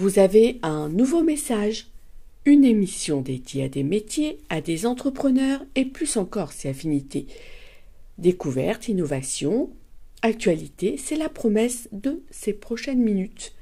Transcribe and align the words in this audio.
Vous 0.00 0.18
avez 0.18 0.58
un 0.62 0.88
nouveau 0.88 1.22
message. 1.22 1.88
Une 2.46 2.64
émission 2.64 3.20
dédiée 3.20 3.64
à 3.64 3.68
des 3.68 3.82
métiers, 3.82 4.38
à 4.48 4.62
des 4.62 4.86
entrepreneurs 4.86 5.62
et 5.74 5.84
plus 5.84 6.16
encore 6.16 6.52
ses 6.52 6.70
affinités. 6.70 7.26
Découverte, 8.16 8.88
innovation, 8.88 9.68
actualité, 10.22 10.96
c'est 10.96 11.16
la 11.16 11.28
promesse 11.28 11.86
de 11.92 12.22
ces 12.30 12.54
prochaines 12.54 13.02
minutes. 13.02 13.52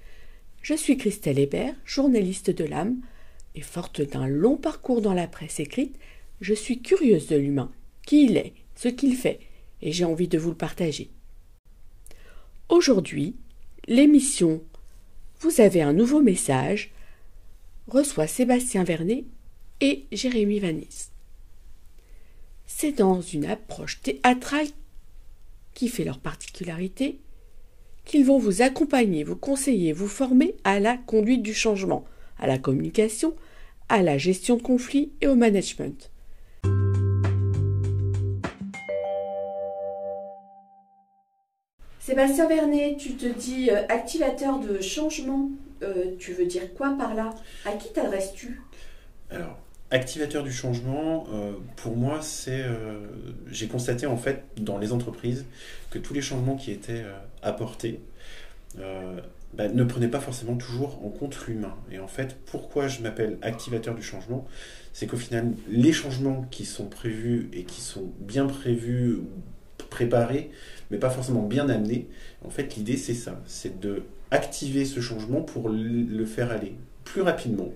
Je 0.63 0.75
suis 0.75 0.97
Christelle 0.97 1.41
Hébert, 1.41 1.75
journaliste 1.85 2.51
de 2.51 2.63
l'âme, 2.63 3.01
et 3.57 3.61
forte 3.61 4.01
d'un 4.01 4.29
long 4.29 4.57
parcours 4.57 5.01
dans 5.01 5.15
la 5.15 5.27
presse 5.27 5.59
écrite, 5.59 5.99
je 6.41 6.55
suis 6.55 6.81
curieuse 6.81 7.27
de 7.27 7.35
l'humain, 7.35 7.73
qui 8.07 8.27
il 8.27 8.37
est, 8.37 8.53
ce 8.77 8.87
qu'il 8.87 9.17
fait, 9.17 9.41
et 9.83 9.91
j'ai 9.91 10.05
envie 10.05 10.29
de 10.29 10.39
vous 10.39 10.51
le 10.51 10.57
partager. 10.57 11.11
Aujourd'hui, 12.69 13.35
l'émission 13.89 14.63
Vous 15.41 15.61
avez 15.61 15.83
un 15.83 15.93
nouveau 15.93 16.21
message 16.21 16.91
reçoit 17.87 18.27
Sébastien 18.27 18.83
Vernet 18.83 19.25
et 19.81 20.05
Jérémy 20.11 20.59
Vanis. 20.59 21.11
C'est 22.67 22.93
dans 22.93 23.21
une 23.21 23.47
approche 23.47 24.01
théâtrale 24.03 24.67
qui 25.75 25.89
fait 25.89 26.05
leur 26.05 26.19
particularité 26.19 27.21
qu'ils 28.05 28.25
vont 28.25 28.39
vous 28.39 28.63
accompagner, 28.63 29.23
vous 29.23 29.37
conseiller, 29.37 29.93
vous 29.93 30.09
former 30.09 30.57
à 30.65 30.81
la 30.81 30.97
conduite 30.97 31.43
du 31.43 31.55
changement, 31.55 32.05
à 32.39 32.49
la 32.49 32.59
communication, 32.59 33.37
à 33.89 34.03
la 34.03 34.19
gestion 34.19 34.57
de 34.57 34.63
conflits 34.63 35.13
et 35.21 35.29
au 35.29 35.37
management. 35.37 36.11
Sébastien 42.09 42.49
Vernet, 42.49 42.97
tu 42.97 43.17
te 43.17 43.27
dis 43.27 43.69
euh, 43.69 43.83
activateur 43.91 44.61
de 44.61 44.81
changement. 44.81 45.51
Euh, 45.83 46.15
tu 46.19 46.33
veux 46.33 46.47
dire 46.47 46.73
quoi 46.73 46.97
par 46.97 47.15
là? 47.15 47.35
À 47.67 47.73
qui 47.73 47.93
t'adresses-tu? 47.93 48.63
Alors, 49.29 49.59
activateur 49.91 50.43
du 50.43 50.51
changement, 50.51 51.27
euh, 51.35 51.53
pour 51.77 51.99
moi, 51.99 52.21
c'est. 52.23 52.65
J'ai 53.51 53.69
constaté 53.69 54.07
en 54.07 54.17
fait 54.17 54.43
dans 54.57 54.79
les 54.79 54.93
entreprises 54.95 55.45
que 55.91 55.99
tous 55.99 56.15
les 56.15 56.23
changements 56.23 56.57
qui 56.57 56.71
étaient 56.71 57.05
apportés 57.43 58.01
bah, 58.79 59.69
ne 59.69 59.85
prenaient 59.85 60.09
pas 60.09 60.21
forcément 60.21 60.57
toujours 60.57 61.05
en 61.05 61.11
compte 61.11 61.37
l'humain. 61.47 61.77
Et 61.93 61.99
en 61.99 62.09
fait, 62.09 62.39
pourquoi 62.47 62.89
je 62.89 63.03
m'appelle 63.03 63.37
activateur 63.43 63.95
du 63.95 64.03
changement? 64.03 64.47
C'est 64.95 65.07
qu'au 65.07 65.19
final, 65.19 65.53
les 65.69 65.93
changements 65.93 66.47
qui 66.51 66.65
sont 66.65 66.87
prévus 66.87 67.51
et 67.53 67.65
qui 67.65 67.83
sont 67.83 68.11
bien 68.19 68.47
prévus, 68.47 69.19
préparés, 69.91 70.51
mais 70.91 70.99
pas 70.99 71.11
forcément 71.11 71.43
bien 71.43 71.69
amené. 71.69 72.09
En 72.45 72.51
fait, 72.51 72.77
l'idée, 72.77 72.97
c'est 72.97 73.15
ça, 73.15 73.41
c'est 73.47 73.81
de 73.81 74.03
activer 74.31 74.85
ce 74.85 75.01
changement 75.01 75.41
pour 75.41 75.69
le 75.69 76.25
faire 76.25 76.51
aller 76.51 76.75
plus 77.05 77.23
rapidement 77.23 77.73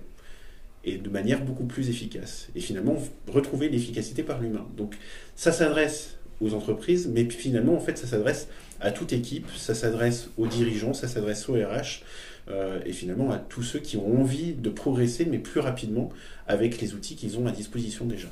et 0.83 0.97
de 0.97 1.09
manière 1.09 1.43
beaucoup 1.43 1.65
plus 1.65 1.89
efficace. 1.89 2.49
Et 2.55 2.59
finalement, 2.59 2.97
retrouver 3.27 3.69
l'efficacité 3.69 4.23
par 4.23 4.41
l'humain. 4.41 4.65
Donc, 4.75 4.95
ça 5.35 5.51
s'adresse 5.51 6.17
aux 6.41 6.53
entreprises, 6.53 7.07
mais 7.07 7.29
finalement, 7.29 7.75
en 7.75 7.79
fait, 7.79 7.97
ça 7.97 8.07
s'adresse 8.07 8.47
à 8.81 8.91
toute 8.91 9.13
équipe, 9.13 9.47
ça 9.55 9.73
s'adresse 9.73 10.29
aux 10.37 10.47
dirigeants, 10.47 10.93
ça 10.93 11.07
s'adresse 11.07 11.47
aux 11.47 11.53
RH, 11.53 12.03
euh, 12.49 12.81
et 12.85 12.91
finalement 12.91 13.31
à 13.31 13.37
tous 13.37 13.63
ceux 13.63 13.79
qui 13.79 13.95
ont 13.95 14.19
envie 14.19 14.53
de 14.53 14.69
progresser, 14.69 15.25
mais 15.25 15.39
plus 15.39 15.61
rapidement, 15.61 16.09
avec 16.47 16.81
les 16.81 16.93
outils 16.93 17.15
qu'ils 17.15 17.37
ont 17.37 17.47
à 17.47 17.51
disposition 17.51 18.05
déjà. 18.05 18.27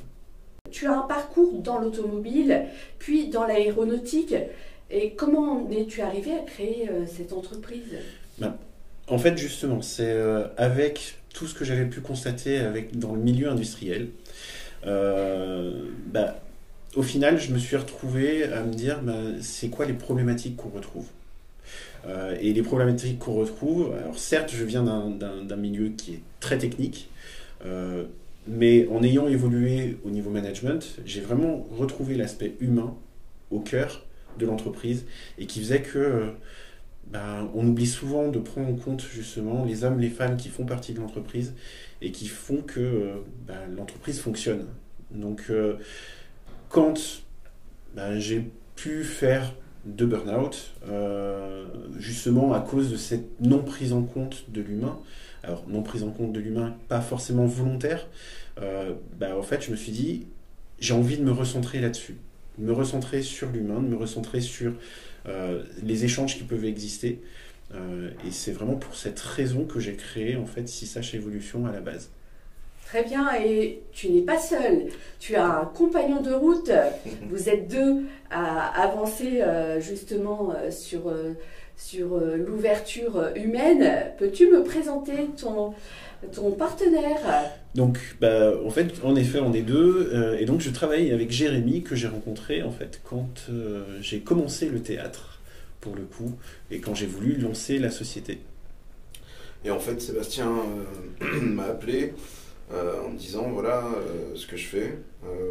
Tu 0.72 0.86
as 0.86 0.98
un 0.98 1.02
parcours 1.02 1.60
dans 1.60 1.78
l'automobile, 1.78 2.64
puis 2.98 3.28
dans 3.28 3.44
l'aéronautique. 3.44 4.34
Et 4.90 5.12
comment 5.12 5.68
es-tu 5.70 6.02
arrivé 6.02 6.32
à 6.32 6.40
créer 6.44 6.88
euh, 6.90 7.06
cette 7.06 7.32
entreprise? 7.32 7.96
Ben, 8.38 8.56
En 9.08 9.18
fait, 9.18 9.36
justement, 9.38 9.80
c'est 9.80 10.10
euh, 10.10 10.46
avec 10.56 11.16
tout 11.32 11.46
ce 11.46 11.54
que 11.54 11.64
j'avais 11.64 11.86
pu 11.86 12.00
constater 12.00 12.62
dans 12.92 13.14
le 13.14 13.20
milieu 13.20 13.48
industriel. 13.48 14.08
Euh, 14.86 15.88
ben, 16.06 16.34
au 16.94 17.02
final, 17.02 17.38
je 17.38 17.52
me 17.52 17.58
suis 17.58 17.76
retrouvé 17.76 18.44
à 18.44 18.62
me 18.62 18.72
dire 18.72 19.00
ben, 19.00 19.36
c'est 19.40 19.68
quoi 19.68 19.86
les 19.86 19.94
problématiques 19.94 20.56
qu'on 20.56 20.70
retrouve? 20.70 21.06
Et 22.40 22.52
les 22.52 22.62
problématiques 22.62 23.20
qu'on 23.20 23.34
retrouve, 23.34 23.94
alors 23.94 24.18
certes, 24.18 24.50
je 24.52 24.64
viens 24.64 24.82
d'un 24.82 25.56
milieu 25.56 25.90
qui 25.90 26.14
est 26.14 26.20
très 26.40 26.58
technique. 26.58 27.08
Mais 28.46 28.88
en 28.88 29.02
ayant 29.02 29.28
évolué 29.28 29.98
au 30.04 30.10
niveau 30.10 30.30
management, 30.30 30.98
j'ai 31.04 31.20
vraiment 31.20 31.66
retrouvé 31.70 32.14
l'aspect 32.16 32.56
humain 32.60 32.96
au 33.50 33.60
cœur 33.60 34.04
de 34.38 34.46
l'entreprise 34.46 35.06
et 35.38 35.46
qui 35.46 35.60
faisait 35.60 35.82
que 35.82 35.98
euh, 35.98 36.30
ben, 37.06 37.48
on 37.54 37.66
oublie 37.66 37.86
souvent 37.86 38.28
de 38.28 38.38
prendre 38.38 38.68
en 38.68 38.74
compte 38.74 39.02
justement 39.02 39.64
les 39.64 39.84
hommes, 39.84 40.00
les 40.00 40.08
femmes 40.08 40.36
qui 40.36 40.48
font 40.48 40.64
partie 40.64 40.92
de 40.92 41.00
l'entreprise 41.00 41.54
et 42.00 42.10
qui 42.10 42.26
font 42.26 42.62
que 42.62 42.80
euh, 42.80 43.14
ben, 43.46 43.58
l'entreprise 43.76 44.20
fonctionne. 44.20 44.66
Donc 45.10 45.44
euh, 45.50 45.76
quand 46.68 47.22
ben, 47.94 48.18
j'ai 48.18 48.50
pu 48.74 49.04
faire 49.04 49.54
de 49.84 50.06
burn-out, 50.06 50.74
justement 51.98 52.52
à 52.54 52.60
cause 52.60 52.92
de 52.92 52.96
cette 52.96 53.40
non 53.40 53.64
prise 53.64 53.92
en 53.92 54.02
compte 54.02 54.44
de 54.48 54.60
l'humain, 54.62 55.00
alors 55.42 55.64
non 55.68 55.82
prise 55.82 56.02
en 56.02 56.10
compte 56.10 56.32
de 56.32 56.40
l'humain, 56.40 56.76
pas 56.88 57.00
forcément 57.00 57.46
volontaire, 57.46 58.06
en 58.58 59.42
fait 59.42 59.62
je 59.62 59.70
me 59.70 59.76
suis 59.76 59.92
dit, 59.92 60.26
j'ai 60.78 60.94
envie 60.94 61.16
de 61.16 61.24
me 61.24 61.32
recentrer 61.32 61.80
là-dessus 61.80 62.16
me 62.58 62.72
recentrer 62.72 63.22
sur 63.22 63.50
l'humain, 63.50 63.80
de 63.80 63.88
me 63.88 63.96
recentrer 63.96 64.40
sur 64.40 64.72
euh, 65.26 65.62
les 65.82 66.04
échanges 66.04 66.36
qui 66.36 66.44
peuvent 66.44 66.64
exister. 66.64 67.20
Euh, 67.74 68.10
et 68.26 68.30
c'est 68.30 68.52
vraiment 68.52 68.76
pour 68.76 68.94
cette 68.94 69.20
raison 69.20 69.64
que 69.64 69.80
j'ai 69.80 69.94
créé 69.94 70.36
en 70.36 70.46
fait 70.46 70.64
6H 70.64 71.16
Evolution 71.16 71.66
à 71.66 71.72
la 71.72 71.80
base. 71.80 72.10
Très 72.92 73.04
bien, 73.04 73.26
et 73.42 73.80
tu 73.90 74.10
n'es 74.10 74.20
pas 74.20 74.38
seul. 74.38 74.88
Tu 75.18 75.34
as 75.34 75.46
un 75.46 75.64
compagnon 75.64 76.20
de 76.20 76.30
route. 76.30 76.70
Vous 77.30 77.48
êtes 77.48 77.66
deux 77.66 78.02
à 78.30 78.82
avancer 78.82 79.40
euh, 79.40 79.80
justement 79.80 80.52
sur, 80.68 81.10
sur 81.74 82.18
l'ouverture 82.18 83.30
humaine. 83.34 84.12
Peux-tu 84.18 84.46
me 84.50 84.62
présenter 84.62 85.14
ton, 85.40 85.72
ton 86.34 86.50
partenaire? 86.50 87.50
Donc, 87.74 87.98
bah, 88.20 88.52
en 88.62 88.68
fait, 88.68 89.02
en 89.02 89.16
effet, 89.16 89.40
on 89.40 89.54
est 89.54 89.62
deux. 89.62 90.10
Euh, 90.12 90.38
et 90.38 90.44
donc, 90.44 90.60
je 90.60 90.68
travaille 90.68 91.12
avec 91.12 91.30
Jérémy, 91.30 91.82
que 91.82 91.96
j'ai 91.96 92.08
rencontré, 92.08 92.62
en 92.62 92.72
fait, 92.72 93.00
quand 93.04 93.46
euh, 93.48 93.84
j'ai 94.02 94.20
commencé 94.20 94.68
le 94.68 94.82
théâtre, 94.82 95.40
pour 95.80 95.96
le 95.96 96.02
coup, 96.02 96.32
et 96.70 96.80
quand 96.80 96.94
j'ai 96.94 97.06
voulu 97.06 97.36
lancer 97.36 97.78
la 97.78 97.90
société. 97.90 98.40
Et 99.64 99.70
en 99.70 99.78
fait, 99.78 100.00
Sébastien 100.00 100.52
euh, 101.22 101.40
m'a 101.40 101.64
appelé 101.64 102.12
en 102.72 103.10
me 103.10 103.18
disant 103.18 103.50
voilà 103.50 103.84
ce 104.34 104.46
que 104.46 104.56
je 104.56 104.66
fais, 104.66 104.98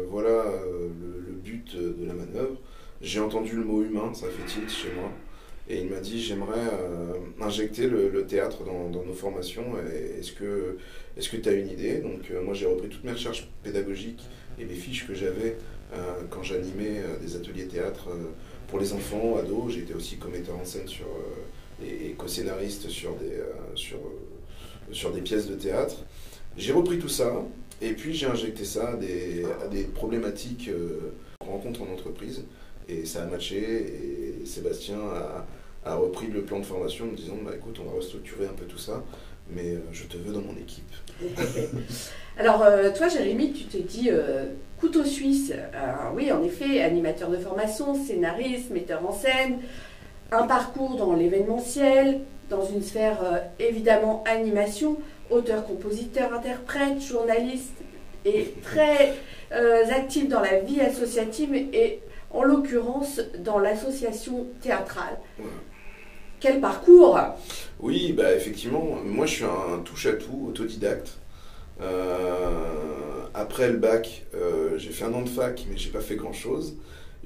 voilà 0.08 0.44
le, 0.70 1.32
but 1.42 1.76
de 1.76 2.06
la 2.06 2.14
manœuvre. 2.14 2.56
J'ai 3.00 3.20
entendu 3.20 3.56
le 3.56 3.64
mot 3.64 3.82
humain, 3.82 4.12
ça 4.14 4.26
fait 4.28 4.44
tilt 4.46 4.70
chez 4.70 4.92
moi. 4.94 5.10
Et 5.68 5.80
il 5.80 5.88
m'a 5.88 6.00
dit 6.00 6.20
j'aimerais 6.20 6.58
euh, 6.58 7.14
injecter 7.40 7.86
le, 7.86 8.26
théâtre 8.26 8.64
dans, 8.64 8.88
nos 8.88 9.14
formations. 9.14 9.64
Est-ce 10.18 10.32
que 10.32 10.76
est-ce 11.16 11.28
que 11.28 11.36
tu 11.36 11.48
as 11.48 11.52
une 11.52 11.68
idée? 11.68 11.98
Donc 11.98 12.30
euh, 12.30 12.42
moi 12.42 12.54
j'ai 12.54 12.66
repris 12.66 12.88
toutes 12.88 13.04
mes 13.04 13.12
recherches 13.12 13.48
pédagogiques 13.62 14.22
et 14.58 14.64
les 14.64 14.74
fiches 14.74 15.06
que 15.06 15.14
j'avais 15.14 15.56
euh, 15.94 16.22
quand 16.30 16.42
j'animais 16.42 17.02
des 17.20 17.36
ateliers 17.36 17.66
théâtre 17.66 18.08
pour 18.66 18.80
les 18.80 18.92
enfants, 18.92 19.36
ados. 19.36 19.72
J'étais 19.72 19.94
aussi 19.94 20.16
commetteur 20.16 20.56
en 20.56 20.64
scène 20.64 20.88
sur, 20.88 21.06
et, 21.82 22.12
co-scénariste 22.18 22.88
sur 22.88 23.14
des, 23.16 23.40
sur, 23.74 23.98
sur 24.90 25.12
des 25.12 25.20
pièces 25.20 25.46
de 25.46 25.54
théâtre. 25.54 26.04
J'ai 26.56 26.72
repris 26.72 26.98
tout 26.98 27.08
ça 27.08 27.32
et 27.80 27.92
puis 27.92 28.14
j'ai 28.14 28.26
injecté 28.26 28.64
ça 28.64 28.90
à 28.90 28.96
des, 28.96 29.84
problématiques 29.94 30.70
qu'on 31.40 31.52
rencontre 31.52 31.82
en 31.82 31.92
entreprise. 31.92 32.44
Et 32.88 33.06
ça 33.06 33.22
a 33.22 33.26
matché 33.26 33.56
et 34.42 34.46
Sébastien 34.46 34.98
a, 35.84 35.94
repris 35.94 36.28
le 36.28 36.42
plan 36.42 36.60
de 36.60 36.64
formation 36.64 37.06
en 37.06 37.08
me 37.08 37.16
disant 37.16 37.34
bah, 37.44 37.52
écoute, 37.56 37.78
on 37.80 37.90
va 37.90 37.96
restructurer 37.96 38.46
un 38.46 38.54
peu 38.54 38.64
tout 38.64 38.78
ça, 38.78 39.02
mais 39.50 39.70
euh, 39.70 39.80
je 39.92 40.04
te 40.04 40.16
veux 40.16 40.32
dans 40.32 40.40
mon 40.40 40.56
équipe. 40.56 40.92
Alors, 42.38 42.62
euh, 42.62 42.90
toi, 42.96 43.08
Jérémy, 43.08 43.52
tu 43.52 43.64
te 43.64 43.76
dis 43.76 44.08
euh, 44.10 44.46
couteau 44.80 45.04
suisse. 45.04 45.52
oui, 46.14 46.30
en 46.32 46.42
effet, 46.42 46.82
animateur 46.82 47.30
de 47.30 47.36
formation, 47.36 47.94
scénariste, 47.94 48.70
metteur 48.70 49.06
en 49.06 49.12
scène, 49.12 49.58
un 50.30 50.46
parcours 50.46 50.96
dans 50.96 51.14
l'événementiel, 51.14 52.20
dans 52.48 52.64
une 52.64 52.82
sphère 52.82 53.42
évidemment 53.58 54.24
animation, 54.26 54.96
auteur, 55.32 55.66
compositeur, 55.66 56.32
interprète, 56.32 57.00
journaliste 57.00 57.74
et 58.24 58.54
très 58.62 59.14
actif 59.50 60.28
dans 60.28 60.40
la 60.40 60.60
vie 60.60 60.80
associative 60.80 61.54
et 61.54 62.00
en 62.30 62.44
l'occurrence 62.44 63.20
dans 63.40 63.58
l'association 63.58 64.46
théâtrale. 64.60 65.18
Quel 66.42 66.60
parcours 66.60 67.18
Oui, 67.78 68.12
bah 68.12 68.34
effectivement, 68.34 68.98
moi 69.04 69.26
je 69.26 69.34
suis 69.34 69.44
un 69.44 69.78
touche-à-tout, 69.84 70.46
autodidacte. 70.48 71.18
Euh, 71.80 73.26
après 73.34 73.70
le 73.70 73.78
bac, 73.78 74.24
euh, 74.34 74.76
j'ai 74.76 74.90
fait 74.90 75.04
un 75.04 75.12
an 75.14 75.22
de 75.22 75.28
fac, 75.28 75.64
mais 75.70 75.76
j'ai 75.76 75.90
pas 75.90 76.00
fait 76.00 76.16
grand-chose. 76.16 76.76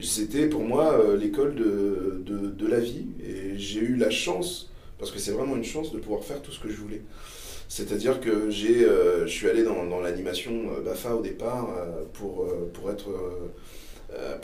C'était 0.03 0.47
pour 0.49 0.62
moi 0.62 0.93
euh, 0.93 1.17
l'école 1.17 1.55
de, 1.55 2.23
de, 2.26 2.67
la 2.67 2.79
vie, 2.79 3.06
et 3.26 3.58
j'ai 3.58 3.81
eu 3.81 3.97
la 3.97 4.11
chance 4.11 4.70
parce 4.99 5.11
que 5.11 5.19
c'est 5.19 5.31
vraiment 5.32 5.56
une 5.56 5.64
chance 5.64 5.93
de 5.93 5.99
pouvoir 5.99 6.23
faire 6.23 6.43
tout 6.43 6.53
ce 6.53 6.61
que 6.61 6.69
je 6.69 6.76
voulais. 6.76 7.00
C'est-à-dire 7.68 8.20
que 8.20 8.48
j'ai, 8.50 8.84
euh, 8.84 9.26
je 9.26 9.32
suis 9.32 9.48
allé 9.48 9.64
dans, 9.64 10.00
l'animation 10.00 10.52
euh, 10.52 10.80
BAFA 10.82 11.16
au 11.16 11.22
départ 11.22 11.68
euh, 11.76 12.04
pour, 12.12 12.46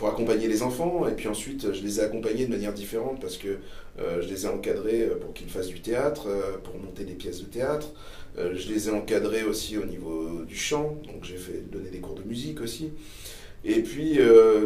accompagner 0.09 0.49
les 0.49 0.63
enfants 0.63 1.09
et 1.09 1.13
puis 1.13 1.29
ensuite 1.29 1.73
je 1.73 1.83
les 1.83 2.01
ai 2.01 2.03
accompagnés 2.03 2.45
de 2.45 2.51
manière 2.51 2.75
différente 2.75 3.19
parce 3.21 3.39
que 3.39 3.59
je 3.99 4.29
les 4.29 4.45
ai 4.45 4.49
encadrés 4.49 5.09
pour 5.21 5.33
qu'ils 5.33 5.49
fassent 5.49 5.69
du 5.69 5.81
théâtre, 5.81 6.29
pour 6.65 6.77
monter 6.77 7.05
des 7.05 7.15
pièces 7.15 7.41
de 7.41 7.47
théâtre. 7.47 7.93
Je 8.37 8.69
les 8.71 8.89
ai 8.89 8.91
encadrés 8.91 9.43
aussi 9.45 9.79
au 9.79 9.87
niveau 9.87 10.45
du 10.45 10.57
chant, 10.57 10.99
donc 11.07 11.25
j'ai 11.25 11.37
fait 11.37 11.63
donner 11.71 11.89
des 11.89 12.01
cours 12.01 12.15
de 12.17 12.25
musique 12.25 12.61
aussi. 12.61 12.91
Et 13.65 13.81
puis 13.81 14.19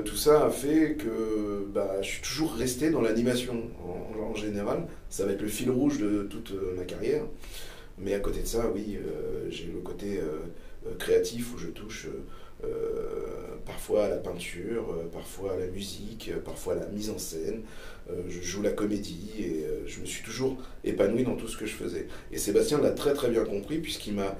tout 0.05 0.17
ça 0.17 0.47
a 0.47 0.51
fait 0.51 0.97
que 0.99 1.67
bah, 1.73 1.97
je 2.01 2.09
suis 2.09 2.23
toujours 2.23 2.55
resté 2.55 2.91
dans 2.91 3.03
l'animation 3.03 3.71
en, 3.85 4.31
en 4.33 4.35
général. 4.35 4.89
Ça 5.11 5.27
va 5.27 5.33
être 5.33 5.43
le 5.43 5.49
fil 5.49 5.71
rouge 5.71 5.99
de 5.99 6.27
toute 6.29 6.53
ma 6.77 6.85
carrière. 6.85 7.23
Mais 7.99 8.15
à 8.15 8.21
côté 8.21 8.41
de 8.41 8.47
ça, 8.47 8.71
oui, 8.75 8.99
euh, 8.99 9.47
j'ai 9.51 9.67
le 9.67 9.81
côté 9.81 10.19
euh, 10.19 10.41
euh, 10.87 10.95
créatif 10.99 11.55
où 11.55 11.59
je 11.59 11.69
touche 11.69 12.09
parfois 13.65 14.07
à 14.07 14.09
la 14.09 14.17
peinture, 14.17 14.87
parfois 15.13 15.53
à 15.53 15.57
la 15.57 15.67
musique, 15.67 16.33
parfois 16.45 16.73
à 16.73 16.77
la 16.77 16.87
mise 16.87 17.11
en 17.11 17.19
scène. 17.19 17.63
Je 18.29 18.41
joue 18.41 18.63
la 18.63 18.71
comédie 18.71 19.31
et 19.39 19.67
je 19.87 20.01
me 20.01 20.07
suis 20.07 20.25
toujours 20.25 20.57
épanoui 20.83 21.23
dans 21.23 21.37
tout 21.37 21.49
ce 21.49 21.57
que 21.57 21.67
je 21.67 21.75
faisais. 21.75 22.09
Et 22.33 22.39
Sébastien 22.39 22.81
l'a 22.81 22.93
très 22.93 23.13
très 23.13 23.29
bien 23.29 23.45
compris 23.45 23.79
puisqu'il 23.79 24.15
m'a, 24.15 24.37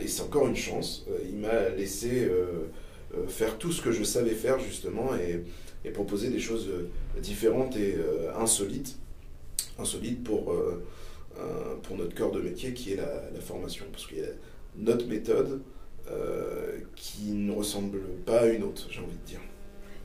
et 0.00 0.06
c'est 0.06 0.20
encore 0.20 0.46
une 0.46 0.54
chance, 0.54 1.06
il 1.28 1.38
m'a 1.38 1.70
laissé 1.70 2.30
faire 3.28 3.56
tout 3.58 3.72
ce 3.72 3.80
que 3.80 3.90
je 3.90 4.04
savais 4.04 4.34
faire 4.34 4.60
justement 4.60 5.10
et, 5.16 5.90
proposer 5.90 6.28
des 6.28 6.40
choses 6.40 6.68
différentes 7.20 7.74
et 7.76 7.96
insolites, 8.36 8.96
insolites 9.78 10.22
pour, 10.22 10.54
pour 11.82 11.96
notre 11.96 12.14
cœur 12.14 12.32
de 12.32 12.40
métier 12.40 12.72
qui 12.72 12.92
est 12.92 12.96
la, 12.96 13.22
la 13.32 13.40
formation. 13.40 13.84
Parce 13.92 14.06
qu'il 14.06 14.18
y 14.18 14.22
a 14.22 14.26
notre 14.76 15.06
méthode 15.06 15.60
euh, 16.10 16.78
qui 16.96 17.32
ne 17.32 17.52
ressemble 17.52 18.00
pas 18.24 18.40
à 18.40 18.46
une 18.46 18.62
autre, 18.62 18.86
j'ai 18.90 19.00
envie 19.00 19.16
de 19.16 19.26
dire. 19.26 19.40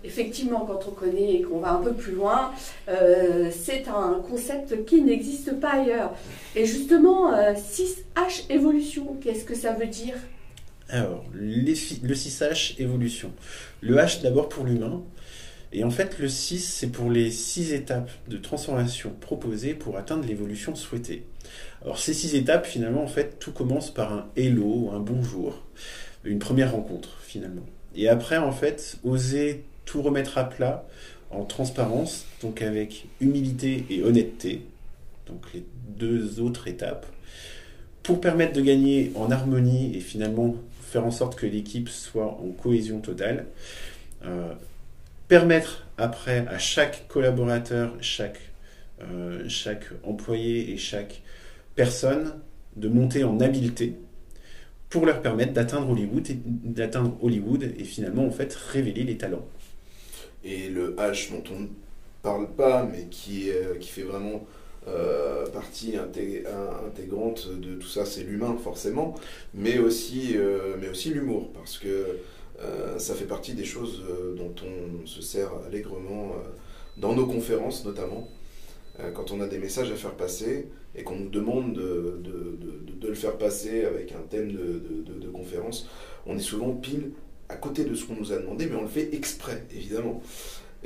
Effectivement, 0.03 0.65
quand 0.65 0.85
on 0.89 0.91
connaît 0.91 1.35
et 1.35 1.41
qu'on 1.43 1.59
va 1.59 1.71
un 1.71 1.81
peu 1.81 1.93
plus 1.93 2.11
loin, 2.11 2.51
euh, 2.89 3.49
c'est 3.51 3.87
un 3.87 4.21
concept 4.29 4.83
qui 4.83 5.01
n'existe 5.01 5.61
pas 5.61 5.75
ailleurs. 5.75 6.13
Et 6.57 6.65
justement, 6.65 7.33
euh, 7.33 7.53
6H 7.53 8.51
évolution, 8.51 9.15
qu'est-ce 9.21 9.45
que 9.45 9.55
ça 9.55 9.71
veut 9.71 9.87
dire? 9.87 10.15
Alors, 10.89 11.23
les 11.33 11.61
le 12.03 12.13
6H, 12.13 12.81
évolution. 12.81 13.31
Le 13.79 13.95
H 13.95 14.21
d'abord 14.21 14.49
pour 14.49 14.65
l'humain. 14.65 15.03
Et 15.75 15.83
en 15.83 15.89
fait, 15.89 16.19
le 16.19 16.29
6, 16.29 16.59
c'est 16.59 16.91
pour 16.91 17.09
les 17.09 17.31
6 17.31 17.73
étapes 17.73 18.11
de 18.27 18.37
transformation 18.37 19.11
proposées 19.19 19.73
pour 19.73 19.97
atteindre 19.97 20.23
l'évolution 20.25 20.75
souhaitée. 20.75 21.25
Alors, 21.81 21.97
ces 21.97 22.13
6 22.13 22.35
étapes, 22.35 22.67
finalement, 22.67 23.03
en 23.03 23.07
fait, 23.07 23.39
tout 23.39 23.51
commence 23.51 23.91
par 23.91 24.13
un 24.13 24.27
hello, 24.35 24.91
un 24.93 24.99
bonjour, 24.99 25.63
une 26.23 26.37
première 26.37 26.73
rencontre, 26.73 27.17
finalement. 27.23 27.65
Et 27.95 28.07
après, 28.07 28.37
en 28.37 28.51
fait, 28.51 28.97
oser 29.03 29.63
tout 29.85 30.03
remettre 30.03 30.37
à 30.37 30.47
plat 30.47 30.87
en 31.31 31.43
transparence, 31.43 32.27
donc 32.43 32.61
avec 32.61 33.07
humilité 33.19 33.83
et 33.89 34.03
honnêteté, 34.03 34.61
donc 35.25 35.41
les 35.55 35.65
deux 35.87 36.39
autres 36.39 36.67
étapes, 36.67 37.07
pour 38.03 38.21
permettre 38.21 38.53
de 38.53 38.61
gagner 38.61 39.11
en 39.15 39.31
harmonie 39.31 39.95
et 39.97 39.99
finalement 40.01 40.55
faire 40.81 41.03
en 41.03 41.11
sorte 41.11 41.35
que 41.35 41.47
l'équipe 41.47 41.89
soit 41.89 42.27
en 42.27 42.51
cohésion 42.51 42.99
totale. 42.99 43.47
Euh, 44.25 44.53
permettre 45.33 45.87
après 45.97 46.45
à 46.47 46.59
chaque 46.59 47.07
collaborateur, 47.07 47.95
chaque, 48.01 48.39
euh, 49.01 49.43
chaque 49.49 49.85
employé 50.03 50.71
et 50.71 50.77
chaque 50.77 51.23
personne 51.75 52.35
de 52.75 52.87
monter 52.87 53.23
en 53.23 53.39
habileté 53.39 53.95
pour 54.89 55.05
leur 55.07 55.21
permettre 55.21 55.53
d'atteindre 55.53 55.89
Hollywood 55.89 56.29
et 56.29 56.37
d'atteindre 56.45 57.17
Hollywood 57.23 57.63
et 57.63 57.83
finalement 57.83 58.25
en 58.25 58.31
fait 58.31 58.53
révéler 58.53 59.03
les 59.03 59.17
talents. 59.17 59.45
Et 60.43 60.69
le 60.69 60.95
H 60.97 61.31
dont 61.31 61.43
on 61.55 61.59
ne 61.61 61.67
parle 62.21 62.49
pas, 62.51 62.83
mais 62.83 63.05
qui, 63.09 63.49
est- 63.49 63.79
qui 63.79 63.89
fait 63.89 64.03
vraiment 64.03 64.45
euh, 64.87 65.47
partie 65.47 65.93
inté- 65.93 66.43
in- 66.45 66.87
intégrante 66.87 67.47
de 67.57 67.75
tout 67.75 67.87
ça, 67.87 68.05
c'est 68.05 68.23
l'humain 68.23 68.57
forcément, 68.61 69.15
mais 69.53 69.79
aussi, 69.79 70.33
euh, 70.35 70.75
mais 70.79 70.89
aussi 70.89 71.09
l'humour, 71.11 71.51
parce 71.53 71.77
que 71.77 72.17
euh, 72.61 72.99
ça 72.99 73.15
fait 73.15 73.25
partie 73.25 73.53
des 73.53 73.65
choses 73.65 74.03
euh, 74.07 74.35
dont 74.35 74.53
on 74.63 75.05
se 75.07 75.21
sert 75.21 75.51
allègrement 75.65 76.33
euh, 76.33 76.49
dans 76.97 77.13
nos 77.15 77.25
conférences 77.25 77.85
notamment. 77.85 78.27
Quand 79.15 79.31
on 79.31 79.41
a 79.41 79.47
des 79.47 79.57
messages 79.57 79.89
à 79.89 79.95
faire 79.95 80.13
passer 80.13 80.67
et 80.95 81.01
qu'on 81.01 81.15
nous 81.15 81.29
demande 81.29 81.73
de, 81.73 82.21
le 83.01 83.15
faire 83.15 83.39
passer 83.39 83.85
avec 83.85 84.11
un 84.11 84.21
thème 84.29 84.51
de 84.51 85.29
conférence, 85.29 85.89
on 86.27 86.37
est 86.37 86.41
souvent 86.41 86.69
pile 86.75 87.09
à 87.49 87.55
côté 87.55 87.85
de 87.85 87.95
ce 87.95 88.05
qu'on 88.05 88.15
nous 88.15 88.31
a 88.31 88.37
demandé, 88.37 88.67
mais 88.67 88.75
on 88.75 88.83
le 88.83 88.87
fait 88.87 89.15
exprès, 89.15 89.63
évidemment. 89.73 90.21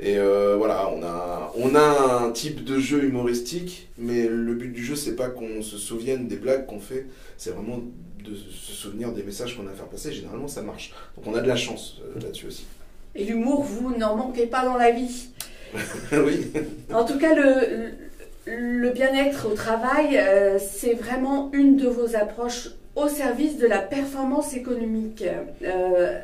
Et 0.00 0.16
euh, 0.16 0.54
voilà, 0.56 0.90
on 0.90 1.02
a, 1.02 1.52
on 1.56 1.74
a 1.74 2.22
un 2.22 2.30
type 2.30 2.62
de 2.64 2.78
jeu 2.78 3.02
humoristique, 3.04 3.88
mais 3.98 4.28
le 4.28 4.54
but 4.54 4.72
du 4.72 4.84
jeu, 4.84 4.94
c'est 4.94 5.16
pas 5.16 5.28
qu'on 5.28 5.60
se 5.60 5.76
souvienne 5.76 6.28
des 6.28 6.36
blagues 6.36 6.66
qu'on 6.66 6.78
fait, 6.78 7.06
c'est 7.36 7.50
vraiment 7.50 7.80
de 8.24 8.34
se 8.34 8.72
souvenir 8.72 9.12
des 9.12 9.24
messages 9.24 9.56
qu'on 9.56 9.66
a 9.66 9.70
à 9.70 9.74
faire 9.74 9.86
passer. 9.86 10.12
Généralement, 10.12 10.48
ça 10.48 10.62
marche. 10.62 10.92
Donc 11.16 11.26
on 11.26 11.34
a 11.34 11.40
de 11.40 11.48
la 11.48 11.56
chance 11.56 12.00
euh, 12.02 12.20
là-dessus 12.20 12.46
aussi. 12.46 12.66
Et 13.14 13.24
l'humour, 13.24 13.62
vous 13.62 13.96
n'en 13.96 14.14
manquez 14.16 14.46
pas 14.46 14.64
dans 14.64 14.76
la 14.76 14.92
vie. 14.92 15.30
oui. 16.12 16.52
En 16.92 17.04
tout 17.04 17.18
cas, 17.18 17.34
le, 17.34 17.90
le 18.46 18.90
bien-être 18.90 19.48
au 19.50 19.54
travail, 19.54 20.16
euh, 20.16 20.58
c'est 20.58 20.94
vraiment 20.94 21.50
une 21.52 21.76
de 21.76 21.88
vos 21.88 22.14
approches 22.14 22.70
au 22.94 23.08
service 23.08 23.58
de 23.58 23.66
la 23.66 23.78
performance 23.78 24.54
économique. 24.54 25.24
Euh, 25.62 26.20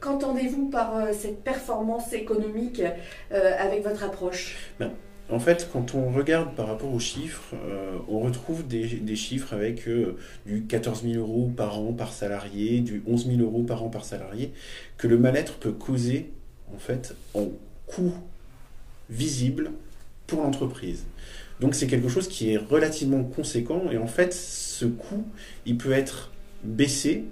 Qu'entendez-vous 0.00 0.68
par 0.68 0.96
euh, 0.96 1.12
cette 1.12 1.42
performance 1.42 2.12
économique 2.12 2.82
euh, 3.32 3.52
avec 3.58 3.82
votre 3.82 4.04
approche? 4.04 4.56
En 5.30 5.40
fait, 5.40 5.68
quand 5.72 5.94
on 5.94 6.10
regarde 6.10 6.54
par 6.54 6.68
rapport 6.68 6.92
aux 6.94 7.00
chiffres, 7.00 7.54
euh, 7.54 7.98
on 8.08 8.20
retrouve 8.20 8.66
des, 8.66 9.16
chiffres 9.16 9.52
avec 9.52 9.86
du 10.46 10.64
14 10.64 11.02
000 11.02 11.14
euros 11.16 11.52
par 11.54 11.78
an 11.78 11.92
par 11.92 12.12
salarié, 12.12 12.80
du 12.80 13.02
11 13.06 13.26
000 13.26 13.42
euros 13.42 13.62
par 13.62 13.82
an 13.82 13.90
par 13.90 14.04
salarié, 14.04 14.52
que 14.96 15.06
le 15.06 15.18
mal-être 15.18 15.58
peut 15.58 15.72
causer 15.72 16.32
en 16.74 16.78
fait 16.78 17.14
en 17.34 17.48
coût 17.86 18.14
visible 19.10 19.72
pour 20.26 20.42
l'entreprise. 20.42 21.04
Donc 21.60 21.74
c'est 21.74 21.88
quelque 21.88 22.08
chose 22.08 22.28
qui 22.28 22.52
est 22.52 22.56
relativement 22.56 23.24
conséquent 23.24 23.90
et 23.90 23.98
en 23.98 24.06
fait 24.06 24.32
ce 24.32 24.86
coût 24.86 25.26
il 25.66 25.76
peut 25.76 25.92
être 25.92 26.30
baissé. 26.62 27.24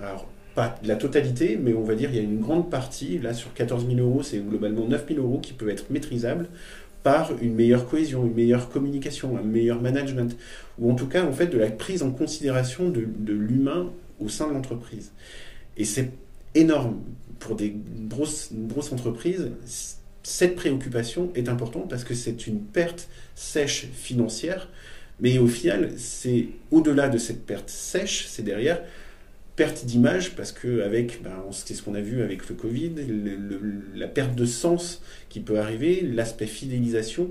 Alors 0.00 0.26
pas 0.54 0.78
la 0.84 0.96
totalité, 0.96 1.58
mais 1.60 1.74
on 1.74 1.82
va 1.82 1.94
dire 1.94 2.10
il 2.10 2.16
y 2.16 2.18
a 2.18 2.22
une 2.22 2.40
grande 2.40 2.70
partie, 2.70 3.18
là 3.18 3.34
sur 3.34 3.52
14 3.54 3.86
000 3.86 3.98
euros, 3.98 4.22
c'est 4.22 4.38
globalement 4.38 4.86
9 4.86 5.06
000 5.08 5.20
euros 5.20 5.38
qui 5.38 5.52
peut 5.52 5.68
être 5.68 5.90
maîtrisable 5.90 6.48
par 7.02 7.32
une 7.40 7.54
meilleure 7.54 7.88
cohésion, 7.88 8.24
une 8.24 8.34
meilleure 8.34 8.68
communication, 8.68 9.36
un 9.36 9.42
meilleur 9.42 9.80
management, 9.80 10.36
ou 10.78 10.90
en 10.90 10.94
tout 10.94 11.08
cas 11.08 11.24
en 11.24 11.32
fait 11.32 11.48
de 11.48 11.58
la 11.58 11.70
prise 11.70 12.02
en 12.02 12.12
considération 12.12 12.90
de, 12.90 13.06
de 13.18 13.32
l'humain 13.32 13.90
au 14.20 14.28
sein 14.28 14.48
de 14.48 14.52
l'entreprise. 14.52 15.10
Et 15.76 15.84
c'est 15.84 16.10
énorme 16.54 17.00
pour 17.38 17.56
des 17.56 17.74
grosses, 18.08 18.50
grosses 18.52 18.92
entreprises. 18.92 19.50
Cette 20.22 20.54
préoccupation 20.54 21.30
est 21.34 21.48
importante 21.48 21.90
parce 21.90 22.04
que 22.04 22.14
c'est 22.14 22.46
une 22.46 22.60
perte 22.60 23.08
sèche 23.34 23.88
financière, 23.92 24.68
mais 25.20 25.38
au 25.38 25.48
final, 25.48 25.92
c'est 25.96 26.48
au-delà 26.70 27.08
de 27.08 27.18
cette 27.18 27.44
perte 27.44 27.68
sèche, 27.68 28.26
c'est 28.28 28.42
derrière 28.42 28.80
perte 29.56 29.84
d'image 29.84 30.34
parce 30.34 30.52
que 30.52 30.82
avec 30.82 31.22
ben, 31.22 31.44
c'est 31.50 31.74
ce 31.74 31.82
qu'on 31.82 31.94
a 31.94 32.00
vu 32.00 32.22
avec 32.22 32.48
le 32.48 32.54
Covid 32.54 32.92
la 33.94 34.08
perte 34.08 34.34
de 34.34 34.46
sens 34.46 35.02
qui 35.28 35.40
peut 35.40 35.58
arriver 35.58 36.00
l'aspect 36.00 36.46
fidélisation 36.46 37.30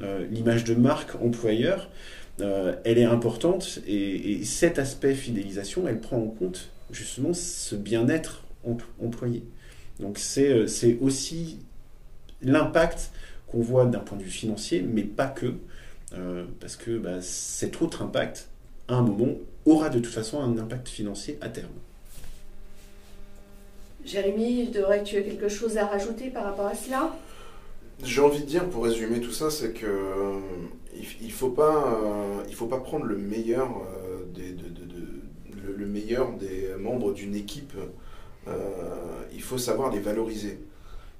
euh, 0.00 0.26
l'image 0.30 0.64
de 0.64 0.74
marque 0.74 1.14
employeur 1.16 1.90
euh, 2.40 2.74
elle 2.84 2.98
est 2.98 3.04
importante 3.04 3.80
et, 3.86 4.32
et, 4.32 4.44
cet 4.44 4.78
aspect 4.78 5.14
fidélisation 5.14 5.86
elle 5.88 6.00
prend 6.00 6.18
en 6.18 6.28
compte 6.28 6.70
justement 6.90 7.34
ce 7.34 7.74
bien-être 7.74 8.44
employé. 9.02 9.42
Donc 10.00 10.18
c'est 10.18 10.66
c'est 10.68 10.98
aussi 11.00 11.58
l'impact 12.42 13.10
qu'on 13.48 13.60
voit 13.60 13.86
d'un 13.86 13.98
point 13.98 14.16
de 14.16 14.22
vue 14.22 14.30
financier 14.30 14.82
mais 14.82 15.02
pas 15.02 15.26
que 15.26 15.54
euh, 16.14 16.44
parce 16.60 16.76
que 16.76 16.96
ben, 16.96 17.20
cet 17.20 17.82
autre 17.82 18.02
impact 18.02 18.48
à 18.88 18.94
un 18.94 19.02
moment 19.02 19.34
aura 19.70 19.88
de 19.88 19.98
toute 19.98 20.12
façon 20.12 20.40
un 20.40 20.58
impact 20.58 20.88
financier 20.88 21.38
à 21.40 21.48
terme. 21.48 21.72
Jérémy, 24.04 24.68
devrais-tu 24.68 25.22
quelque 25.22 25.48
chose 25.48 25.76
à 25.76 25.86
rajouter 25.86 26.30
par 26.30 26.44
rapport 26.44 26.66
à 26.66 26.74
cela? 26.74 27.14
J'ai 28.02 28.20
envie 28.20 28.40
de 28.40 28.46
dire, 28.46 28.68
pour 28.68 28.84
résumer 28.84 29.20
tout 29.20 29.32
ça, 29.32 29.50
c'est 29.50 29.72
que 29.72 29.86
euh, 29.86 30.38
il, 30.96 31.04
il 31.20 31.32
faut 31.32 31.50
pas, 31.50 31.98
euh, 32.02 32.44
il 32.48 32.54
faut 32.54 32.66
pas 32.66 32.78
prendre 32.78 33.04
le 33.04 33.16
meilleur 33.16 33.68
euh, 33.68 34.24
des, 34.32 34.52
de, 34.52 34.68
de, 34.68 34.84
de, 34.84 35.66
le, 35.66 35.74
le, 35.76 35.86
meilleur 35.86 36.32
des 36.34 36.74
membres 36.78 37.12
d'une 37.12 37.34
équipe. 37.34 37.74
Euh, 38.46 38.52
il 39.34 39.42
faut 39.42 39.58
savoir 39.58 39.90
les 39.92 40.00
valoriser. 40.00 40.60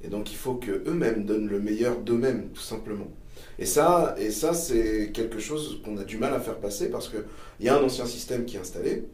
Et 0.02 0.08
donc 0.08 0.30
il 0.30 0.36
faut 0.36 0.54
que 0.54 0.70
eux-mêmes 0.86 1.24
donnent 1.24 1.48
le 1.48 1.60
meilleur 1.60 1.98
d'eux-mêmes, 1.98 2.48
tout 2.54 2.62
simplement. 2.62 3.08
Et 3.58 3.66
ça, 3.66 4.14
et 4.18 4.30
ça 4.30 4.54
c'est 4.54 5.10
quelque 5.12 5.38
chose 5.38 5.80
qu'on 5.84 5.96
a 5.98 6.04
du 6.04 6.16
mal 6.16 6.32
à 6.32 6.40
faire 6.40 6.56
passer 6.56 6.90
parce 6.90 7.08
qu'il 7.08 7.24
y 7.60 7.68
a 7.68 7.76
un 7.76 7.82
ancien 7.82 8.06
système 8.06 8.44
qui 8.44 8.56
est 8.56 8.60
installé, 8.60 9.04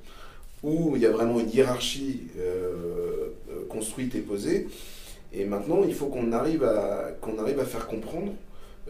où 0.63 0.97
il 0.97 1.03
y 1.03 1.07
a 1.07 1.11
vraiment 1.11 1.41
une 1.41 1.51
hiérarchie 1.51 2.23
euh, 2.39 3.29
euh, 3.51 3.65
construite 3.69 4.15
et 4.15 4.21
posée. 4.21 4.67
Et 5.33 5.45
maintenant, 5.45 5.83
il 5.87 5.95
faut 5.95 6.07
qu'on 6.07 6.33
arrive, 6.33 6.65
à, 6.65 7.11
arrive 7.39 7.61
à 7.61 7.65
faire 7.65 7.87
comprendre 7.87 8.33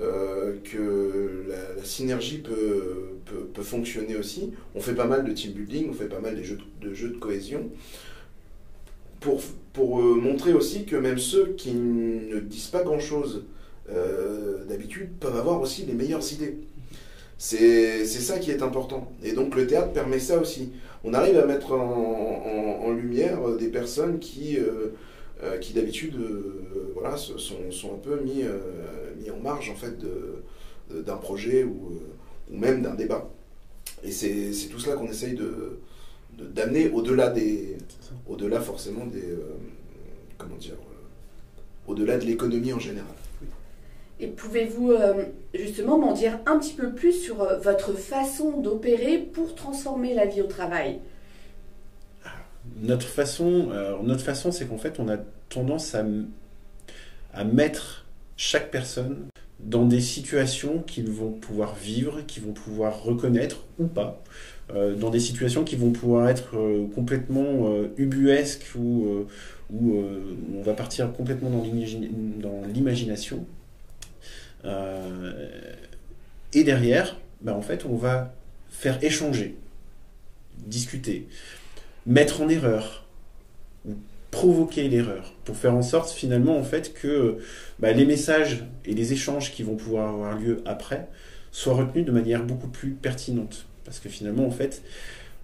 euh, 0.01 0.57
que 0.65 1.45
la, 1.49 1.85
synergie 1.85 2.39
peut, 2.39 3.17
peut, 3.53 3.63
fonctionner 3.63 4.17
aussi. 4.17 4.53
On 4.75 4.81
fait 4.81 4.95
pas 4.95 5.07
mal 5.07 5.25
de 5.25 5.33
team 5.33 5.53
building, 5.53 5.89
on 5.91 5.95
fait 5.95 6.09
pas 6.09 6.21
mal 6.21 6.37
de 6.37 6.43
jeux 6.43 6.59
de, 6.81 6.95
jeux 6.95 7.11
de 7.11 7.19
cohésion. 7.19 7.71
Pour, 9.21 9.41
pour 9.73 10.01
montrer 10.01 10.53
aussi 10.53 10.85
que 10.85 10.97
même 10.97 11.19
ceux 11.19 11.55
qui 11.57 11.73
ne 11.73 12.41
disent 12.41 12.67
pas 12.67 12.83
grand-chose 12.83 13.45
d'habitude 14.69 15.11
peuvent 15.21 15.37
avoir 15.37 15.61
aussi 15.61 15.85
les 15.85 15.93
meilleures 15.95 16.33
idées. 16.33 16.59
C'est 17.39 18.07
ça 18.07 18.39
qui 18.39 18.51
est 18.51 18.63
important. 18.63 19.13
Et 19.23 19.33
donc 19.33 19.55
le 19.57 19.67
théâtre 19.67 19.93
permet 19.93 20.19
ça 20.19 20.39
aussi. 20.39 20.73
On 21.03 21.13
arrive 21.13 21.39
à 21.39 21.45
mettre 21.45 21.73
en, 21.73 22.91
lumière 22.93 23.57
des 23.57 23.69
personnes 23.69 24.19
qui, 24.19 24.57
euh, 24.57 24.95
euh, 25.43 25.59
qui 25.59 25.73
d'habitude 25.73 26.15
euh, 26.17 26.93
voilà, 26.95 27.17
sont, 27.17 27.37
sont, 27.71 27.95
un 27.95 27.99
peu 27.99 28.21
mis, 28.21 28.45
mis 29.21 29.31
en 29.31 29.39
marge 29.39 29.69
en 29.69 29.75
fait 29.75 29.99
d'un 30.91 31.17
projet 31.17 31.65
ou, 31.65 32.01
ou 32.51 32.57
même 32.57 32.83
d'un 32.83 32.95
débat. 32.95 33.29
Et 34.05 34.13
c'est 34.13 34.69
tout 34.71 34.79
cela 34.79 34.97
qu'on 34.97 35.09
essaye 35.09 35.35
de 35.35 35.79
d'amener 36.39 36.91
au-delà 36.91 37.31
des 37.31 37.77
au-delà 38.29 38.61
forcément 38.61 39.07
des 39.07 39.23
comment 40.37 40.57
dire 40.57 40.75
au-delà 41.87 42.19
de 42.19 42.25
l'économie 42.25 42.73
en 42.73 42.81
général. 42.81 43.15
Et 44.21 44.29
pouvez-vous 44.29 44.93
euh, 44.93 45.25
justement 45.55 45.99
m'en 45.99 46.13
dire 46.13 46.39
un 46.47 46.59
petit 46.59 46.75
peu 46.75 46.93
plus 46.93 47.13
sur 47.13 47.43
euh, 47.43 47.59
votre 47.59 47.95
façon 47.95 48.61
d'opérer 48.61 49.19
pour 49.19 49.55
transformer 49.55 50.15
la 50.15 50.27
vie 50.27 50.41
au 50.41 50.47
travail? 50.47 51.01
Notre 52.81 53.07
façon, 53.07 53.71
façon, 54.19 54.51
c'est 54.51 54.67
qu'en 54.67 54.79
fait, 54.79 54.99
on 54.99 55.09
a 55.09 55.19
tendance 55.51 55.95
à, 55.95 56.05
à 57.35 57.45
mettre 57.45 58.07
chaque 58.37 58.71
personne 58.71 59.27
dans 59.61 59.85
des 59.85 60.01
situations 60.01 60.81
qu'ils 60.81 61.11
vont 61.11 61.31
pouvoir 61.31 61.75
vivre, 61.75 62.23
qu'ils 62.27 62.43
vont 62.43 62.53
pouvoir 62.53 63.03
reconnaître 63.03 63.65
ou 63.79 63.87
pas, 63.87 64.23
euh, 64.75 64.95
dans 64.95 65.11
des 65.11 65.21
situations 65.21 65.63
qui 65.63 65.77
vont 65.77 65.93
pouvoir 65.93 66.29
être 66.31 66.57
complètement 66.95 67.71
ubuesques 67.99 68.75
ou 68.79 69.27
où 69.71 69.97
on 70.57 70.63
va 70.63 70.73
partir 70.73 71.13
complètement 71.13 71.51
dans 71.51 72.63
l'imagination. 72.73 73.45
Euh, 74.65 75.75
et 76.53 76.65
derrière, 76.65 77.17
en 77.47 77.63
fait, 77.63 77.85
on 77.85 77.97
va 77.97 78.35
faire 78.71 79.03
échanger, 79.03 79.57
discuter, 80.67 81.29
mettre 82.07 82.43
en 82.43 82.49
erreur, 82.49 83.07
provoquer 84.31 84.89
l'erreur, 84.89 85.33
pour 85.45 85.57
faire 85.57 85.75
en 85.75 85.83
sorte 85.83 86.11
finalement 86.11 86.59
en 86.59 86.65
fait 86.65 86.93
que 86.93 87.39
bah, 87.79 87.93
les 87.93 88.05
messages 88.05 88.65
et 88.85 88.95
les 88.95 89.13
échanges 89.13 89.53
qui 89.53 89.63
vont 89.63 89.77
pouvoir 89.77 90.09
avoir 90.09 90.39
lieu 90.39 90.63
après 90.65 91.07
soient 91.53 91.75
retenus 91.75 92.05
de 92.05 92.11
manière 92.11 92.45
beaucoup 92.45 92.69
plus 92.69 92.91
pertinente. 92.91 93.67
Parce 93.85 94.01
que 94.01 94.09
finalement, 94.09 94.47
en 94.47 94.51
fait, 94.51 94.83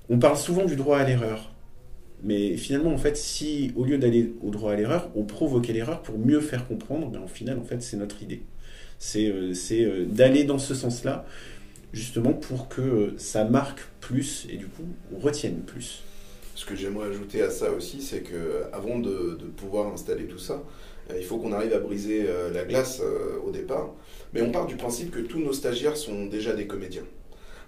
on 0.09 0.19
parle 0.19 0.37
souvent 0.37 0.65
du 0.65 0.75
droit 0.75 0.99
à 0.99 1.05
l'erreur. 1.05 1.53
Mais 2.23 2.57
finalement, 2.57 2.93
en 2.93 2.99
fait, 2.99 3.17
si 3.17 3.73
au 3.77 3.85
lieu 3.85 3.97
d'aller 3.97 4.33
au 4.43 4.51
droit 4.51 4.73
à 4.73 4.77
l'erreur, 4.77 5.09
on 5.15 5.23
provoquait 5.23 5.73
l'erreur 5.73 6.03
pour 6.03 6.19
mieux 6.19 6.41
faire 6.41 6.67
comprendre, 6.67 7.09
ben, 7.09 7.21
au 7.23 7.29
final, 7.29 7.59
en 7.59 7.65
fait, 7.65 7.83
c'est 7.83 7.97
notre 7.97 8.23
idée 8.23 8.43
c'est 9.01 9.27
euh, 9.27 9.53
euh, 9.73 10.05
d'aller 10.05 10.45
dans 10.45 10.59
ce 10.59 10.75
sens-là, 10.75 11.25
justement 11.93 12.35
pour 12.35 12.69
que 12.69 12.83
euh, 12.83 13.15
ça 13.17 13.45
marque 13.45 13.81
plus 14.01 14.47
et 14.51 14.57
du 14.57 14.67
coup 14.67 14.85
retienne 15.21 15.63
plus. 15.67 16.05
Ce 16.55 16.67
que 16.67 16.77
j'aimerais 16.77 17.09
ajouter 17.09 17.43
à 17.43 17.51
ça 17.51 17.73
aussi, 17.73 18.03
c'est 18.03 18.21
que 18.21 18.65
avant 18.73 18.99
de, 18.99 19.39
pouvoir 19.57 19.93
installer 19.93 20.27
tout 20.27 20.39
ça, 20.39 20.63
il 21.17 21.25
faut 21.25 21.39
qu'on 21.39 21.53
arrive 21.53 21.73
à 21.73 21.79
briser 21.79 22.27
la 22.53 22.65
glace 22.65 23.01
au 23.47 23.51
départ. 23.51 23.95
Mais 24.35 24.43
on 24.43 24.53
part 24.53 24.67
du 24.67 24.77
principe 24.77 25.11
que 25.11 25.21
tous 25.21 25.41
nos 25.41 25.55
stagiaires 25.55 25.97
sont 25.97 26.27
déjà 26.27 26.53
des 26.53 26.67
comédiens. 26.67 27.05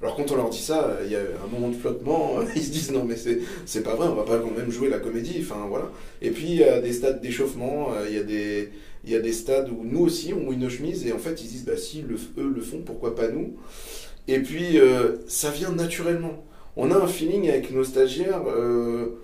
Alors 0.03 0.17
quand 0.17 0.33
on 0.33 0.37
leur 0.37 0.51
dit 0.51 0.61
ça, 0.61 0.99
il 1.05 1.13
y 1.13 1.17
a 1.17 1.21
un 1.21 1.47
moment 1.53 1.69
de 1.69 1.77
flottement, 1.77 2.41
ils 2.57 2.63
se 2.63 2.71
disent 2.71 2.91
non 2.91 3.05
mais 3.05 3.17
c'est 3.17 3.83
pas 3.83 3.95
vrai, 3.95 4.09
on 4.09 4.15
va 4.15 4.25
pas 4.25 4.39
quand 4.39 4.51
même 4.51 4.71
jouer 4.71 4.89
la 4.89 4.99
comédie, 4.99 5.39
enfin 5.41 5.67
voilà. 5.69 5.91
Et 6.21 6.31
puis 6.31 6.47
il 6.49 6.57
y 6.57 6.65
a 6.65 6.81
des 6.81 6.93
stades 6.93 7.21
d'échauffement, 7.21 7.91
il 8.09 8.15
y 8.15 8.19
a 8.19 8.25
des, 8.25 8.71
il 9.05 9.11
y 9.11 9.15
a 9.15 9.21
des 9.21 9.33
stades 9.33 9.71
où 9.71 9.85
nous 9.85 10.01
aussi 10.01 10.33
on 10.35 10.41
mouille 10.41 10.57
nos 10.57 10.71
chemises 10.71 11.07
et 11.07 11.13
en 11.13 11.19
fait 11.19 11.43
ils 11.43 11.49
disent 11.49 11.65
bah 11.65 11.77
si 11.77 12.05
eux 12.39 12.53
le 12.55 12.61
font, 12.61 12.83
pourquoi 12.85 13.15
pas 13.15 13.29
nous? 13.29 13.57
Et 14.29 14.41
puis 14.41 14.79
euh, 14.79 15.17
ça 15.27 15.51
vient 15.51 15.73
naturellement. 15.73 16.45
On 16.77 16.91
a 16.91 16.97
un 16.97 17.07
feeling 17.07 17.49
avec 17.49 17.71
nos 17.71 17.85
stagiaires 17.85 18.43
euh, 18.47 19.19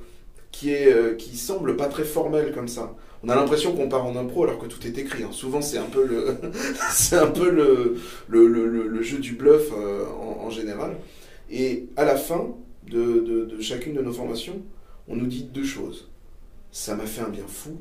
qui, 0.53 0.71
est, 0.71 0.93
euh, 0.93 1.15
qui 1.15 1.37
semble 1.37 1.77
pas 1.77 1.87
très 1.87 2.05
formel 2.05 2.53
comme 2.53 2.69
ça. 2.69 2.95
On 3.25 3.29
a 3.29 3.35
l'impression 3.35 3.75
qu'on 3.75 3.89
part 3.89 4.07
en 4.07 4.17
impro 4.17 4.45
alors 4.45 4.59
que 4.59 4.67
tout 4.67 4.87
est 4.87 4.97
écrit. 4.99 5.25
Hein. 5.25 5.31
Souvent 5.33 5.61
c'est 5.61 5.79
un 5.79 5.87
peu 5.87 6.07
le, 6.07 6.37
c'est 6.91 7.17
le, 7.39 9.03
jeu 9.03 9.19
du 9.19 9.33
bluff 9.33 9.73
en, 9.73 10.51
général. 10.51 10.97
Et 11.51 11.89
à 11.97 12.05
la 12.05 12.17
fin 12.17 12.55
de 12.87 13.61
chacune 13.61 13.95
de 13.95 14.03
nos 14.03 14.13
formations, 14.13 14.63
on 15.09 15.17
nous 15.17 15.27
dit 15.27 15.43
deux 15.43 15.65
choses. 15.65 16.09
Ça 16.71 16.95
m'a 16.95 17.07
fait 17.07 17.23
un 17.23 17.29
bien 17.29 17.47
fou 17.47 17.79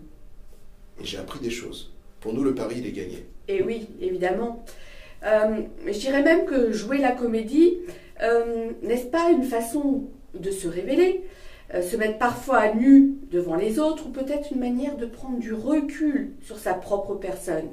et 1.01 1.06
j'ai 1.06 1.17
appris 1.17 1.39
des 1.39 1.50
choses. 1.50 1.94
Pour 2.20 2.34
nous, 2.34 2.44
le 2.44 2.56
pari, 2.56 2.75
il 2.79 2.88
est 2.88 2.91
gagné. 2.91 3.25
Et 3.48 3.62
oui, 3.62 3.88
évidemment. 4.01 4.65
Euh, 5.24 5.62
je 5.86 6.00
dirais 6.00 6.24
même 6.24 6.46
que 6.46 6.72
jouer 6.72 6.98
la 6.98 7.12
comédie, 7.12 7.77
euh, 8.22 8.72
n'est-ce 8.82 9.06
pas 9.06 9.29
une 9.32 9.44
façon 9.44 10.06
de 10.34 10.51
se 10.51 10.67
révéler? 10.67 11.24
Euh, 11.74 11.81
se 11.81 11.97
mettre 11.97 12.17
parfois 12.17 12.57
à 12.57 12.74
nu 12.74 13.15
devant 13.31 13.55
les 13.55 13.79
autres 13.79 14.07
ou 14.07 14.09
peut-être 14.09 14.51
une 14.51 14.59
manière 14.59 14.97
de 14.97 15.05
prendre 15.05 15.39
du 15.39 15.53
recul 15.53 16.31
sur 16.45 16.57
sa 16.57 16.74
propre 16.74 17.15
personne 17.15 17.69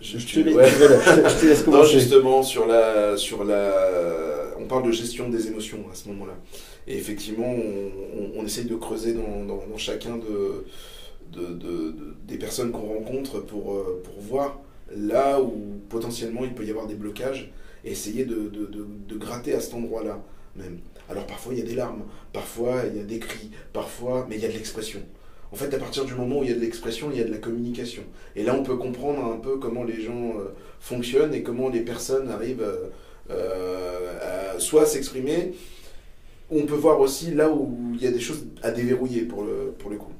je, 0.00 0.18
te, 0.18 1.46
laisse 1.46 1.66
non, 1.66 1.84
justement, 1.84 2.42
sur 2.42 2.66
la, 2.66 3.16
sur 3.16 3.44
la, 3.44 3.72
on 4.58 4.64
parle 4.66 4.86
de 4.86 4.92
gestion 4.92 5.28
des 5.28 5.46
émotions 5.46 5.84
à 5.90 5.94
ce 5.94 6.08
moment-là. 6.08 6.34
Et 6.86 6.96
effectivement, 6.96 7.48
on, 7.48 8.40
on, 8.40 8.44
essaye 8.44 8.66
de 8.66 8.74
creuser 8.74 9.14
dans, 9.14 9.44
dans 9.44 9.78
chacun 9.78 10.18
de, 10.18 10.66
de, 11.32 11.94
des 12.28 12.36
personnes 12.36 12.70
qu'on 12.70 12.86
rencontre 12.86 13.40
pour, 13.40 13.72
euh, 13.72 14.02
pour 14.04 14.20
voir 14.20 14.60
là 14.94 15.40
où 15.40 15.80
potentiellement 15.88 16.44
il 16.44 16.52
peut 16.52 16.64
y 16.64 16.70
avoir 16.70 16.86
des 16.86 16.94
blocages 16.94 17.50
et 17.84 17.92
essayer 17.92 18.24
de, 18.24 18.50
de 18.50 19.16
gratter 19.16 19.54
à 19.54 19.60
cet 19.60 19.74
endroit-là 19.74 20.20
même. 20.56 20.78
Alors 21.08 21.26
parfois 21.26 21.54
il 21.54 21.60
y 21.60 21.62
a 21.62 21.66
des 21.66 21.74
larmes, 21.74 22.04
parfois 22.32 22.82
il 22.90 22.96
y 22.96 23.00
a 23.00 23.04
des 23.04 23.18
cris, 23.18 23.50
parfois, 23.72 24.26
mais 24.28 24.36
il 24.36 24.42
y 24.42 24.46
a 24.46 24.48
de 24.48 24.54
l'expression. 24.54 25.00
En 25.52 25.56
fait, 25.56 25.72
à 25.72 25.78
partir 25.78 26.04
du 26.04 26.14
moment 26.14 26.40
où 26.40 26.42
il 26.42 26.48
y 26.50 26.52
a 26.52 26.56
de 26.56 26.60
l'expression, 26.60 27.10
il 27.12 27.18
y 27.18 27.20
a 27.20 27.24
de 27.24 27.30
la 27.30 27.38
communication. 27.38 28.02
Et 28.34 28.42
là, 28.42 28.56
on 28.58 28.64
peut 28.64 28.76
comprendre 28.76 29.24
un 29.24 29.36
peu 29.36 29.56
comment 29.58 29.84
les 29.84 30.02
gens 30.02 30.32
euh, 30.36 30.52
fonctionnent 30.80 31.32
et 31.32 31.44
comment 31.44 31.68
les 31.68 31.82
personnes 31.82 32.28
arrivent 32.28 32.66
euh, 33.30 34.54
à 34.54 34.58
soit 34.58 34.84
s'exprimer. 34.84 35.54
On 36.50 36.66
peut 36.66 36.74
voir 36.74 36.98
aussi 36.98 37.30
là 37.30 37.50
où 37.50 37.92
il 37.94 38.02
y 38.02 38.06
a 38.08 38.10
des 38.10 38.18
choses 38.18 38.46
à 38.62 38.72
déverrouiller 38.72 39.22
pour 39.22 39.44
le, 39.44 39.72
pour 39.78 39.90
le 39.90 39.96
coup. 39.96 40.12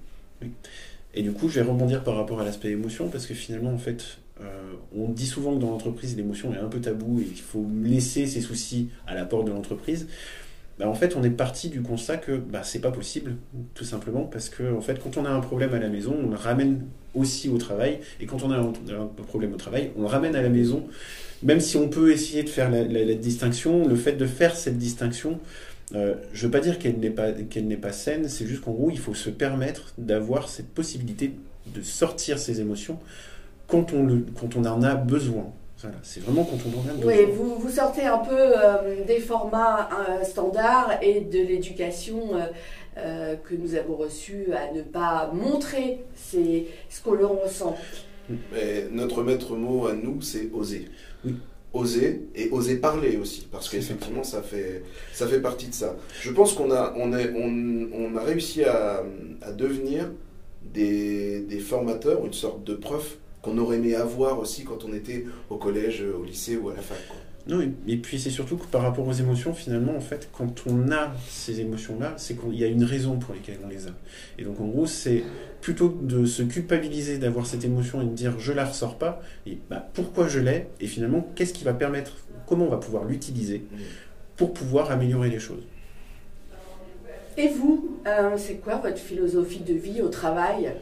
Et 1.14 1.23
du 1.23 1.33
coup, 1.33 1.49
je 1.49 1.61
vais 1.61 1.67
rebondir 1.67 2.05
par 2.05 2.17
rapport 2.17 2.41
à 2.41 2.45
l'aspect 2.45 2.71
émotion, 2.71 3.09
parce 3.09 3.26
que 3.26 3.35
finalement, 3.35 3.73
en 3.73 3.79
fait, 3.79 4.19
euh, 4.41 4.73
on 4.97 5.09
dit 5.09 5.26
souvent 5.26 5.55
que 5.55 5.61
dans 5.61 5.71
l'entreprise, 5.71 6.17
l'émotion 6.17 6.53
est 6.55 6.59
un 6.59 6.69
peu 6.69 6.81
tabou 6.81 7.21
et 7.21 7.25
qu'il 7.25 7.43
faut 7.43 7.67
laisser 7.83 8.26
ses 8.26 8.41
soucis 8.41 8.88
à 9.07 9.14
la 9.14 9.25
porte 9.25 9.47
de 9.47 9.53
l'entreprise. 9.53 10.09
Bah, 10.78 10.88
en 10.88 10.95
fait, 10.95 11.14
on 11.16 11.23
est 11.23 11.31
parti 11.31 11.69
du 11.69 11.83
constat 11.83 12.16
que 12.16 12.33
bah, 12.33 12.62
c'est 12.64 12.81
pas 12.81 12.90
possible, 12.90 13.37
tout 13.75 13.85
simplement, 13.85 14.23
parce 14.23 14.49
que 14.49 14.75
en 14.75 14.81
fait, 14.81 15.00
quand 15.00 15.16
on 15.16 15.25
a 15.25 15.31
un 15.31 15.40
problème 15.40 15.73
à 15.75 15.78
la 15.78 15.88
maison, 15.88 16.16
on 16.25 16.31
le 16.31 16.37
ramène 16.37 16.87
aussi 17.14 17.49
au 17.49 17.59
travail, 17.59 18.00
et 18.21 18.26
quand 18.26 18.43
on 18.43 18.50
a 18.50 18.57
un, 18.57 18.73
problème 19.26 19.52
au 19.52 19.57
travail, 19.57 19.93
on 19.97 20.00
le 20.00 20.09
ramène 20.09 20.35
à 20.35 20.43
la 20.43 20.49
maison. 20.49 20.85
Même 21.43 21.61
si 21.61 21.76
on 21.76 21.88
peut 21.88 22.11
essayer 22.11 22.43
de 22.43 22.49
faire 22.49 22.71
la 22.71 23.14
distinction, 23.14 23.87
le 23.87 23.97
fait 23.97 24.12
de 24.12 24.26
faire 24.26 24.57
cette 24.57 24.78
distinction, 24.78 25.38
euh, 25.95 26.14
je 26.33 26.40
ne 26.40 26.47
veux 26.47 26.50
pas 26.50 26.61
dire 26.61 26.78
qu'elle 26.78 26.99
n'est 26.99 27.11
pas, 27.11 27.33
qu'elle 27.33 27.66
n'est 27.66 27.76
pas 27.76 27.93
saine, 27.93 28.28
c'est 28.28 28.47
juste 28.47 28.62
qu'en 28.62 28.73
gros, 28.73 28.90
il 28.90 28.99
faut 28.99 29.14
se 29.14 29.31
permettre 29.31 29.93
d'avoir 29.99 30.49
cette 30.49 30.69
possibilité 30.69 31.33
de 31.75 31.83
sortir 31.83 32.38
ses 32.38 32.61
émotions 32.61 32.99
quand 33.69 33.93
on, 33.93 34.23
quand 34.38 34.57
on 34.57 34.64
en 34.64 34.83
a 34.83 34.95
besoin. 34.95 35.52
Voilà, 35.85 35.99
c'est 36.03 36.21
vraiment 36.21 36.45
quand 36.45 36.57
on 36.67 36.97
besoin. 36.97 37.07
Oui, 37.07 37.26
vous, 37.33 37.57
vous 37.57 37.69
sortez 37.71 38.03
un 38.03 38.19
peu 38.19 38.35
euh, 38.35 39.05
des 39.07 39.21
formats 39.21 39.88
euh, 39.93 40.25
standards 40.25 40.99
et 41.03 41.21
de 41.21 41.38
l'éducation 41.38 42.31
que 42.97 43.55
nous 43.57 43.75
avons 43.75 43.97
reçue 43.97 44.47
à 44.53 44.73
ne 44.73 44.81
pas 44.81 45.31
montrer 45.35 46.05
c'est 46.14 46.67
ce 46.88 47.03
que 47.03 47.11
l'on 47.11 47.35
ressent. 47.35 47.76
Mais 48.53 48.87
notre 48.93 49.25
maître 49.25 49.57
mot 49.57 49.88
à 49.88 49.95
nous, 49.95 50.23
c'est 50.23 50.49
oser. 50.53 50.88
Oui 51.25 51.35
oser 51.75 52.29
et 52.37 52.50
oser 52.50 52.76
parler 52.76 53.17
aussi 53.17 53.49
parce 53.50 53.69
qu'effectivement 53.69 54.23
ça 54.23 54.43
fait 54.43 54.85
ça 55.12 55.26
fait 55.26 55.41
partie 55.41 55.67
de 55.67 55.75
ça 55.75 55.97
je 56.21 56.31
pense 56.31 56.53
qu'on 56.53 56.71
a 56.71 56.95
on 56.97 57.12
est 57.12 57.33
on, 57.35 57.88
on, 57.93 58.17
a 58.17 58.23
réussi 58.23 58.62
à, 58.62 59.03
à, 59.43 59.50
devenir 59.50 60.09
des, 60.73 61.41
des 61.41 61.59
formateurs, 61.59 62.25
une 62.25 62.33
sorte 62.33 62.64
de 62.64 62.75
prof 62.75 63.19
qu'on 63.44 63.58
aurait 63.58 63.76
aimé 63.76 63.94
avoir 63.94 64.38
aussi 64.38 64.64
quand 64.64 64.84
on 64.84 64.94
était 64.94 65.26
au 65.50 65.56
collège, 65.56 66.02
au 66.02 66.24
lycée 66.24 66.56
ou 66.56 66.70
à 66.70 66.74
la 66.74 66.82
fac. 66.82 66.98
quoi. 67.06 67.16
Non, 67.46 67.60
et, 67.86 67.96
puis 67.98 68.18
c'est 68.18 68.30
surtout 68.30 68.56
que 68.56 68.64
par 68.64 68.80
rapport 68.80 69.06
aux 69.06 69.12
émotions, 69.12 69.52
finalement, 69.52 69.94
en 69.94 70.00
fait, 70.00 70.30
quand 70.32 70.62
on 70.66 70.90
a 70.90 71.12
ces 71.28 71.60
émotions-là, 71.60 72.14
c'est 72.16 72.40
qu'il 72.40 72.54
y 72.58 72.64
a 72.64 72.68
une 72.68 72.84
raison 72.84 73.18
pour 73.18 73.34
lesquelles 73.34 73.58
on 73.62 73.68
les 73.68 73.86
a. 73.86 73.90
Et 74.38 74.44
donc, 74.44 74.58
en 74.60 74.66
gros, 74.66 74.86
c'est 74.86 75.22
plutôt 75.60 75.90
que 75.90 76.06
de 76.06 76.24
se 76.24 76.42
culpabiliser 76.42 77.18
d'avoir 77.18 77.44
cette 77.44 77.62
émotion 77.62 78.00
et 78.00 78.06
de 78.06 78.10
dire 78.10 78.38
je 78.38 78.52
la 78.52 78.64
ressors 78.64 78.96
pas, 78.96 79.20
et 79.46 79.58
bah, 79.68 79.86
pourquoi 79.92 80.26
je 80.26 80.40
l'ai, 80.40 80.68
et 80.80 80.86
finalement, 80.86 81.28
qu'est-ce 81.34 81.52
qui 81.52 81.64
va 81.64 81.74
permettre, 81.74 82.12
comment 82.46 82.64
on 82.64 82.70
va 82.70 82.78
pouvoir 82.78 83.04
l'utiliser 83.04 83.58
Mm. 83.58 83.76
pour 84.36 84.54
pouvoir 84.54 84.90
améliorer 84.90 85.28
les 85.28 85.38
choses. 85.38 85.64
Et 87.36 87.48
vous, 87.48 87.98
euh, 88.06 88.36
c'est 88.38 88.54
quoi 88.54 88.76
votre 88.76 88.98
philosophie 88.98 89.60
de 89.60 89.74
vie 89.74 90.00
au 90.00 90.08
travail? 90.08 90.72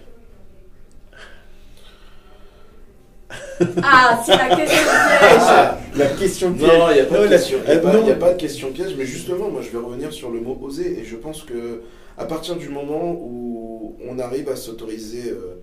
Ah, 3.83 4.23
c'est 4.25 4.37
la 4.37 4.57
question 4.57 4.79
piège 5.21 5.97
La 5.97 6.07
question 6.07 6.51
Non, 6.51 6.91
il 6.91 6.95
n'y 6.95 7.01
a, 7.01 7.05
pas 7.05 7.23
de 7.25 7.29
question- 7.29 7.59
y 7.67 7.71
a 7.71 7.75
euh, 7.75 7.79
pas- 7.81 7.99
y 8.01 8.11
a 8.11 8.15
pas 8.17 8.33
de 8.33 8.39
question 8.41 8.73
piège, 8.73 8.95
mais 8.97 9.05
justement, 9.07 9.49
moi 9.51 9.61
je 9.63 9.71
vais 9.71 9.85
revenir 9.85 10.13
sur 10.13 10.31
le 10.31 10.41
mot 10.41 10.59
oser, 10.63 10.99
et 11.01 11.05
je 11.05 11.17
pense 11.17 11.43
que 11.43 11.83
à 12.19 12.25
partir 12.25 12.57
du 12.57 12.69
moment 12.69 13.13
où 13.13 13.95
on 14.09 14.19
arrive 14.19 14.49
à 14.51 14.57
s'autoriser 14.57 15.31
euh, 15.31 15.57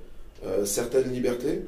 euh, 0.46 0.66
certaines 0.66 1.12
libertés, 1.12 1.62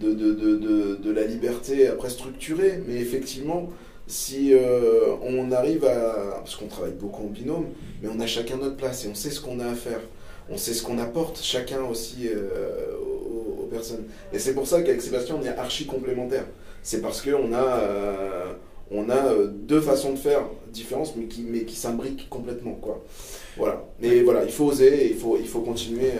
de, 0.00 0.12
de, 0.14 0.32
de, 0.32 0.56
de, 0.56 0.96
de 0.96 1.10
la 1.12 1.24
liberté 1.24 1.86
après 1.88 2.08
structurée, 2.08 2.82
mais 2.88 2.94
effectivement, 2.96 3.68
si 4.06 4.52
euh, 4.54 5.14
on 5.22 5.52
arrive 5.52 5.84
à. 5.84 6.38
Parce 6.38 6.56
qu'on 6.56 6.66
travaille 6.66 6.92
beaucoup 6.98 7.24
en 7.24 7.28
binôme, 7.28 7.66
mais 8.02 8.08
on 8.14 8.18
a 8.20 8.26
chacun 8.26 8.56
notre 8.56 8.76
place 8.76 9.04
et 9.04 9.08
on 9.08 9.14
sait 9.14 9.30
ce 9.30 9.40
qu'on 9.40 9.60
a 9.60 9.66
à 9.66 9.74
faire. 9.74 10.00
On 10.50 10.56
sait 10.56 10.72
ce 10.72 10.82
qu'on 10.82 10.98
apporte 10.98 11.40
chacun 11.42 11.82
aussi 11.90 12.26
euh, 12.28 12.38
personnes. 13.72 14.04
Et 14.32 14.38
c'est 14.38 14.54
pour 14.54 14.66
ça 14.66 14.82
qu'avec 14.82 15.02
Sébastien, 15.02 15.36
on 15.40 15.44
est 15.44 15.56
archi 15.56 15.86
complémentaires. 15.86 16.46
C'est 16.82 17.00
parce 17.00 17.22
qu'on 17.22 17.52
a, 17.52 17.78
euh, 17.80 18.52
on 18.90 19.08
a 19.08 19.26
euh, 19.26 19.46
deux 19.70 19.80
façons 19.80 20.12
de 20.12 20.18
faire 20.18 20.42
différentes, 20.72 21.14
mais 21.16 21.26
qui, 21.26 21.42
mais 21.42 21.62
qui 21.64 21.76
s'imbriquent 21.76 22.28
complètement. 22.28 22.74
Quoi. 22.74 23.04
Voilà. 23.56 23.84
Mais 24.00 24.22
voilà, 24.22 24.44
il 24.44 24.52
faut 24.52 24.66
oser, 24.66 25.06
et 25.06 25.10
il 25.10 25.16
faut, 25.16 25.36
il 25.38 25.48
faut 25.48 25.60
continuer 25.60 26.10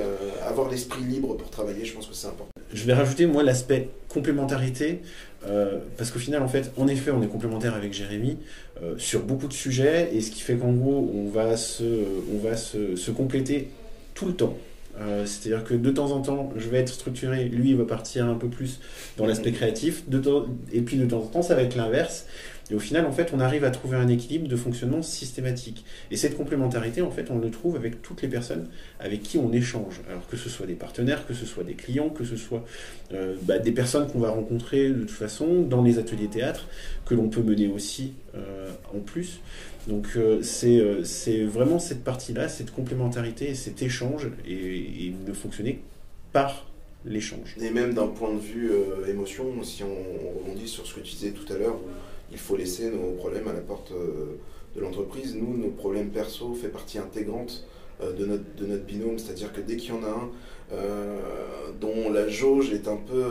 à 0.42 0.48
avoir 0.48 0.70
l'esprit 0.70 1.02
libre 1.02 1.36
pour 1.36 1.50
travailler. 1.50 1.84
Je 1.84 1.94
pense 1.94 2.06
que 2.06 2.14
c'est 2.14 2.28
important. 2.28 2.52
Je 2.72 2.84
vais 2.84 2.94
rajouter, 2.94 3.26
moi, 3.26 3.42
l'aspect 3.42 3.88
complémentarité, 4.08 5.00
euh, 5.46 5.78
parce 5.96 6.10
qu'au 6.10 6.18
final, 6.18 6.42
en 6.42 6.48
fait, 6.48 6.70
en 6.76 6.88
effet, 6.88 7.10
on 7.10 7.22
est 7.22 7.26
complémentaire 7.26 7.74
avec 7.74 7.92
Jérémy 7.92 8.38
euh, 8.82 8.94
sur 8.98 9.20
beaucoup 9.22 9.48
de 9.48 9.52
sujets, 9.52 10.10
et 10.14 10.20
ce 10.20 10.30
qui 10.30 10.40
fait 10.40 10.56
qu'en 10.56 10.72
gros, 10.72 11.10
on 11.14 11.28
va 11.28 11.56
se, 11.56 11.84
on 12.32 12.38
va 12.38 12.56
se, 12.56 12.96
se 12.96 13.10
compléter 13.10 13.68
tout 14.14 14.26
le 14.26 14.34
temps. 14.34 14.56
Euh, 15.00 15.24
C'est-à-dire 15.26 15.64
que 15.64 15.74
de 15.74 15.90
temps 15.90 16.12
en 16.12 16.20
temps, 16.20 16.52
je 16.56 16.68
vais 16.68 16.78
être 16.78 16.92
structuré, 16.92 17.44
lui, 17.44 17.70
il 17.70 17.76
va 17.76 17.84
partir 17.84 18.26
un 18.26 18.34
peu 18.34 18.48
plus 18.48 18.80
dans 19.16 19.26
l'aspect 19.26 19.52
créatif, 19.52 20.08
de 20.08 20.18
temps- 20.18 20.46
et 20.72 20.82
puis 20.82 20.96
de 20.96 21.06
temps 21.06 21.20
en 21.20 21.26
temps, 21.26 21.42
ça 21.42 21.54
va 21.54 21.62
être 21.62 21.76
l'inverse. 21.76 22.26
Et 22.70 22.74
au 22.74 22.78
final, 22.78 23.04
en 23.06 23.12
fait, 23.12 23.32
on 23.34 23.40
arrive 23.40 23.64
à 23.64 23.70
trouver 23.70 23.96
un 23.96 24.08
équilibre 24.08 24.48
de 24.48 24.56
fonctionnement 24.56 25.02
systématique. 25.02 25.84
Et 26.10 26.16
cette 26.16 26.36
complémentarité, 26.36 27.02
en 27.02 27.10
fait, 27.10 27.30
on 27.30 27.38
le 27.38 27.50
trouve 27.50 27.76
avec 27.76 28.00
toutes 28.00 28.22
les 28.22 28.28
personnes 28.28 28.66
avec 29.00 29.22
qui 29.22 29.36
on 29.36 29.52
échange. 29.52 30.00
Alors 30.08 30.26
que 30.26 30.36
ce 30.36 30.48
soit 30.48 30.66
des 30.66 30.74
partenaires, 30.74 31.26
que 31.26 31.34
ce 31.34 31.44
soit 31.44 31.64
des 31.64 31.74
clients, 31.74 32.08
que 32.08 32.24
ce 32.24 32.36
soit 32.36 32.64
euh, 33.12 33.34
bah, 33.42 33.58
des 33.58 33.72
personnes 33.72 34.06
qu'on 34.06 34.20
va 34.20 34.30
rencontrer 34.30 34.88
de 34.88 35.00
toute 35.00 35.10
façon 35.10 35.62
dans 35.62 35.82
les 35.82 35.98
ateliers 35.98 36.28
théâtre, 36.28 36.66
que 37.04 37.14
l'on 37.14 37.28
peut 37.28 37.42
mener 37.42 37.66
aussi 37.68 38.14
euh, 38.34 38.70
en 38.94 39.00
plus. 39.00 39.40
Donc 39.88 40.10
euh, 40.16 40.42
c'est 40.42 40.78
euh, 40.78 41.02
c'est 41.04 41.42
vraiment 41.44 41.78
cette 41.78 42.04
partie-là, 42.04 42.48
cette 42.48 42.70
complémentarité 42.70 43.50
et 43.50 43.54
cet 43.54 43.82
échange 43.82 44.28
et, 44.46 45.06
et 45.06 45.14
ne 45.26 45.32
fonctionner 45.32 45.80
par 46.32 46.66
l'échange. 47.04 47.56
Et 47.60 47.70
même 47.70 47.94
d'un 47.94 48.06
point 48.06 48.32
de 48.32 48.38
vue 48.38 48.70
euh, 48.70 49.06
émotion, 49.08 49.46
si 49.64 49.82
on, 49.82 49.88
on 49.88 50.38
rebondit 50.38 50.68
sur 50.68 50.86
ce 50.86 50.94
que 50.94 51.00
tu 51.00 51.14
disais 51.14 51.30
tout 51.32 51.50
à 51.52 51.56
l'heure, 51.56 51.78
il 52.30 52.38
faut 52.38 52.56
laisser 52.56 52.90
nos 52.90 53.12
problèmes 53.12 53.48
à 53.48 53.52
la 53.52 53.60
porte 53.60 53.92
de 53.92 54.80
l'entreprise. 54.80 55.34
Nous, 55.34 55.58
nos 55.58 55.68
problèmes 55.68 56.10
perso 56.10 56.54
fait 56.54 56.68
partie 56.68 56.98
intégrante 56.98 57.66
de, 58.00 58.24
notre, 58.24 58.84
binôme, 58.84 59.18
c'est-à-dire 59.18 59.52
que 59.52 59.60
dès 59.60 59.76
qu'il 59.76 59.90
y 59.90 59.92
en 59.92 60.02
a 60.02 60.08
un 60.08 60.30
dont 61.78 62.10
la 62.10 62.26
jauge 62.28 62.72
est 62.72 62.88
un 62.88 62.96
peu 62.96 63.22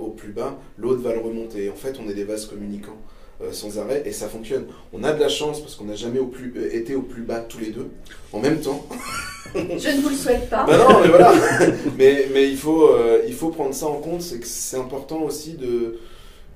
au 0.00 0.08
plus 0.08 0.32
bas, 0.32 0.58
l'autre 0.78 1.02
va 1.02 1.12
le 1.12 1.20
remonter. 1.20 1.68
En 1.68 1.74
fait, 1.74 1.98
on 2.02 2.08
est 2.08 2.14
des 2.14 2.24
vases 2.24 2.46
communicants 2.46 2.96
euh, 3.40 3.52
sans 3.52 3.78
arrêt 3.78 4.02
et 4.04 4.10
ça 4.10 4.28
fonctionne. 4.28 4.66
On 4.92 5.04
a 5.04 5.12
de 5.12 5.20
la 5.20 5.28
chance 5.28 5.60
parce 5.60 5.76
qu'on 5.76 5.84
n'a 5.84 5.94
jamais 5.94 6.18
au 6.18 6.26
plus, 6.26 6.52
euh, 6.56 6.74
été 6.74 6.96
au 6.96 7.02
plus 7.02 7.22
bas 7.22 7.38
tous 7.38 7.60
les 7.60 7.70
deux 7.70 7.88
en 8.32 8.40
même 8.40 8.60
temps. 8.60 8.84
Je 9.54 9.60
ne 9.96 10.00
vous 10.00 10.08
le 10.08 10.16
souhaite 10.16 10.50
pas. 10.50 10.66
Bah 10.66 10.76
non, 10.76 11.00
mais 11.00 11.08
voilà. 11.08 11.32
mais 11.96 12.26
mais 12.32 12.50
il, 12.50 12.56
faut, 12.56 12.88
euh, 12.88 13.22
il 13.28 13.34
faut 13.34 13.50
prendre 13.50 13.72
ça 13.72 13.86
en 13.86 14.00
compte. 14.00 14.22
C'est 14.22 14.40
que 14.40 14.46
c'est 14.46 14.76
important 14.76 15.22
aussi 15.22 15.52
de. 15.52 16.00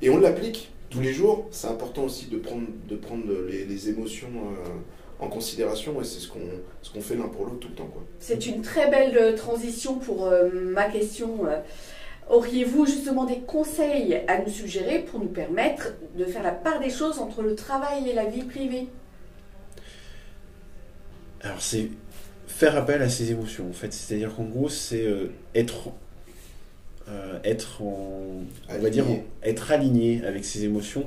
Et 0.03 0.11
on 0.11 0.19
l'applique 0.19 0.73
tous 0.91 0.99
les 0.99 1.13
jours. 1.13 1.47
C'est 1.53 1.69
important 1.69 2.03
aussi 2.03 2.27
de 2.27 2.39
prendre, 2.39 2.67
de 2.89 2.97
prendre 2.97 3.23
les, 3.49 3.65
les 3.65 3.89
émotions 3.89 4.33
en 5.21 5.29
considération. 5.29 6.03
Et 6.03 6.05
c'est 6.05 6.19
ce 6.19 6.27
qu'on 6.27 6.41
ce 6.83 6.91
qu'on 6.91 7.01
fait 7.01 7.15
l'un 7.15 7.29
pour 7.29 7.45
l'autre 7.45 7.61
tout 7.61 7.69
le 7.69 7.75
temps. 7.77 7.91
Quoi. 7.93 8.03
C'est 8.19 8.45
une 8.47 8.61
très 8.61 8.91
belle 8.91 9.37
transition 9.37 9.95
pour 10.01 10.29
ma 10.53 10.87
question. 10.87 11.47
Auriez-vous 12.31 12.87
justement 12.87 13.25
des 13.25 13.41
conseils 13.41 14.21
à 14.27 14.39
nous 14.39 14.51
suggérer 14.51 15.01
pour 15.01 15.21
nous 15.21 15.29
permettre 15.29 15.95
de 16.17 16.25
faire 16.25 16.43
la 16.43 16.53
part 16.53 16.81
des 16.81 16.91
choses 16.91 17.19
entre 17.19 17.43
le 17.43 17.55
travail 17.55 18.09
et 18.09 18.15
la 18.15 18.25
vie 18.25 18.45
privée? 18.45 18.89
Alors 21.43 21.61
c'est 21.61 21.89
faire 22.47 22.77
appel 22.77 23.03
à 23.03 23.09
ses 23.09 23.33
émotions 23.33 23.69
en 23.69 23.73
fait, 23.73 23.93
c'est-à-dire 23.93 24.35
qu'en 24.35 24.45
gros 24.45 24.69
c'est 24.69 25.03
euh, 25.03 25.33
être 25.55 25.91
euh, 27.09 27.39
être 27.43 27.83
en, 27.83 28.45
on 28.69 28.79
va 28.79 28.91
dire 28.91 29.05
Aligné. 29.05 29.25
être 29.43 29.73
aligné 29.73 30.25
avec 30.25 30.45
ses 30.45 30.65
émotions 30.65 31.05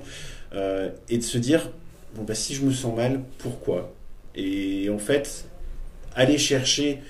euh, 0.53 0.89
et 1.07 1.17
de 1.17 1.23
se 1.23 1.37
dire 1.37 1.71
bon 2.15 2.23
bah 2.23 2.35
si 2.35 2.53
je 2.53 2.65
me 2.65 2.71
sens 2.71 2.95
mal 2.95 3.21
pourquoi? 3.37 3.93
Et 4.35 4.89
en 4.89 4.99
fait 4.99 5.45
aller 6.13 6.37
chercher 6.37 7.01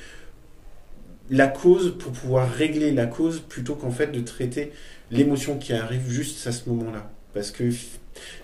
la 1.30 1.48
cause 1.48 1.98
pour 1.98 2.12
pouvoir 2.12 2.52
régler 2.52 2.92
la 2.92 3.08
cause 3.08 3.40
plutôt 3.40 3.76
qu'en 3.76 3.92
fait 3.92 4.08
de 4.08 4.20
traiter 4.22 4.72
l'émotion 5.12 5.58
qui 5.58 5.74
arrive 5.74 6.10
juste 6.10 6.46
à 6.48 6.52
ce 6.52 6.70
moment-là 6.70 7.12
parce 7.34 7.52
que 7.52 7.70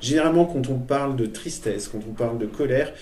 généralement 0.01 0.45
quand 0.45 0.69
on 0.69 0.79
parle 0.79 1.15
de 1.15 1.25
tristesse 1.25 1.87
quand 1.87 2.01
on 2.09 2.13
parle 2.13 2.37
de 2.37 2.45
colère 2.45 2.93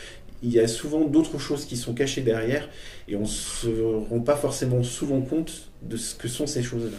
il 0.44 0.52
y 0.52 0.60
a 0.60 0.68
souvent 0.68 1.02
d'autres 1.02 1.38
choses 1.38 1.66
qui 1.66 1.78
sont 1.78 1.94
cachées 1.94 2.22
derrière 2.22 2.70
et 3.08 3.16
on 3.16 3.26
se 3.26 3.68
rend 4.10 4.20
pas 4.20 4.36
forcément 4.36 4.84
souvent 4.84 5.22
compte 5.22 5.70
de 5.82 5.98
ce 5.98 6.16
que 6.16 6.28
sont 6.28 6.48
ces 6.48 6.64
choses-là. 6.64 6.98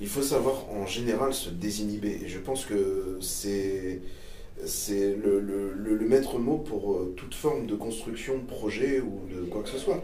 Il 0.00 0.08
faut 0.08 0.22
savoir 0.22 0.68
en 0.70 0.86
général 0.86 1.34
se 1.34 1.50
désinhiber. 1.50 2.20
Et 2.24 2.28
je 2.28 2.38
pense 2.38 2.64
que 2.64 3.18
c'est 3.20 4.00
c'est 4.64 5.14
le, 5.14 5.40
le, 5.40 6.08
maître 6.08 6.38
mot 6.38 6.58
pour 6.58 6.94
euh, 6.94 7.14
toute 7.16 7.34
forme 7.34 7.68
de 7.68 7.76
construction 7.76 8.40
projet 8.40 9.00
ou 9.00 9.20
de 9.32 9.44
quoi 9.44 9.62
que 9.62 9.68
ce 9.68 9.78
soit. 9.78 10.02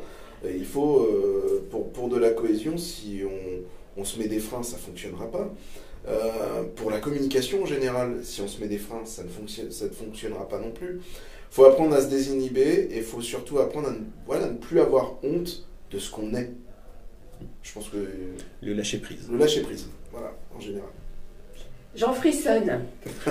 Il 0.57 0.65
faut, 0.65 1.01
euh, 1.03 1.67
pour, 1.71 1.91
pour 1.93 2.09
de 2.09 2.19
la 2.19 2.31
cohésion, 2.31 2.77
si 2.79 3.23
on, 3.25 4.01
on 4.01 4.05
se 4.05 4.19
met 4.19 4.29
des 4.29 4.39
freins, 4.41 4.63
ça 4.63 4.77
ne 4.77 4.83
fonctionnera 4.83 5.31
pas. 5.31 5.53
Euh, 6.07 6.65
pour 6.77 6.91
la 6.91 7.01
communication 7.01 7.63
en 7.63 7.67
général, 7.67 8.19
si 8.23 8.43
on 8.43 8.49
se 8.49 8.61
met 8.61 8.69
des 8.69 8.79
freins, 8.79 9.05
ça 9.05 9.23
ne, 9.25 9.29
fonctionne, 9.29 9.71
ça 9.71 9.87
ne 9.87 9.91
fonctionnera 9.91 10.49
pas 10.49 10.59
non 10.59 10.71
plus. 10.71 11.01
Il 11.01 11.55
faut 11.55 11.65
apprendre 11.65 11.95
à 11.95 12.01
se 12.03 12.09
désinhiber 12.09 12.89
et 12.91 12.99
il 12.99 13.03
faut 13.03 13.23
surtout 13.23 13.59
apprendre 13.59 13.89
à 13.89 13.93
ne, 13.93 14.01
voilà, 14.27 14.49
ne 14.49 14.57
plus 14.59 14.81
avoir 14.81 15.15
honte 15.23 15.67
de 15.91 15.99
ce 15.99 16.11
qu'on 16.11 16.35
est. 16.35 16.51
Je 17.63 17.73
pense 17.73 17.89
que 17.89 17.97
Le 18.63 18.75
lâcher 18.75 18.99
prise. 18.99 19.29
le 19.31 19.39
lâcher 19.39 19.63
prise, 19.63 19.89
voilà, 20.13 20.35
en 20.55 20.61
général. 20.61 20.89
J'en 21.97 22.13
frissonne. 22.13 22.81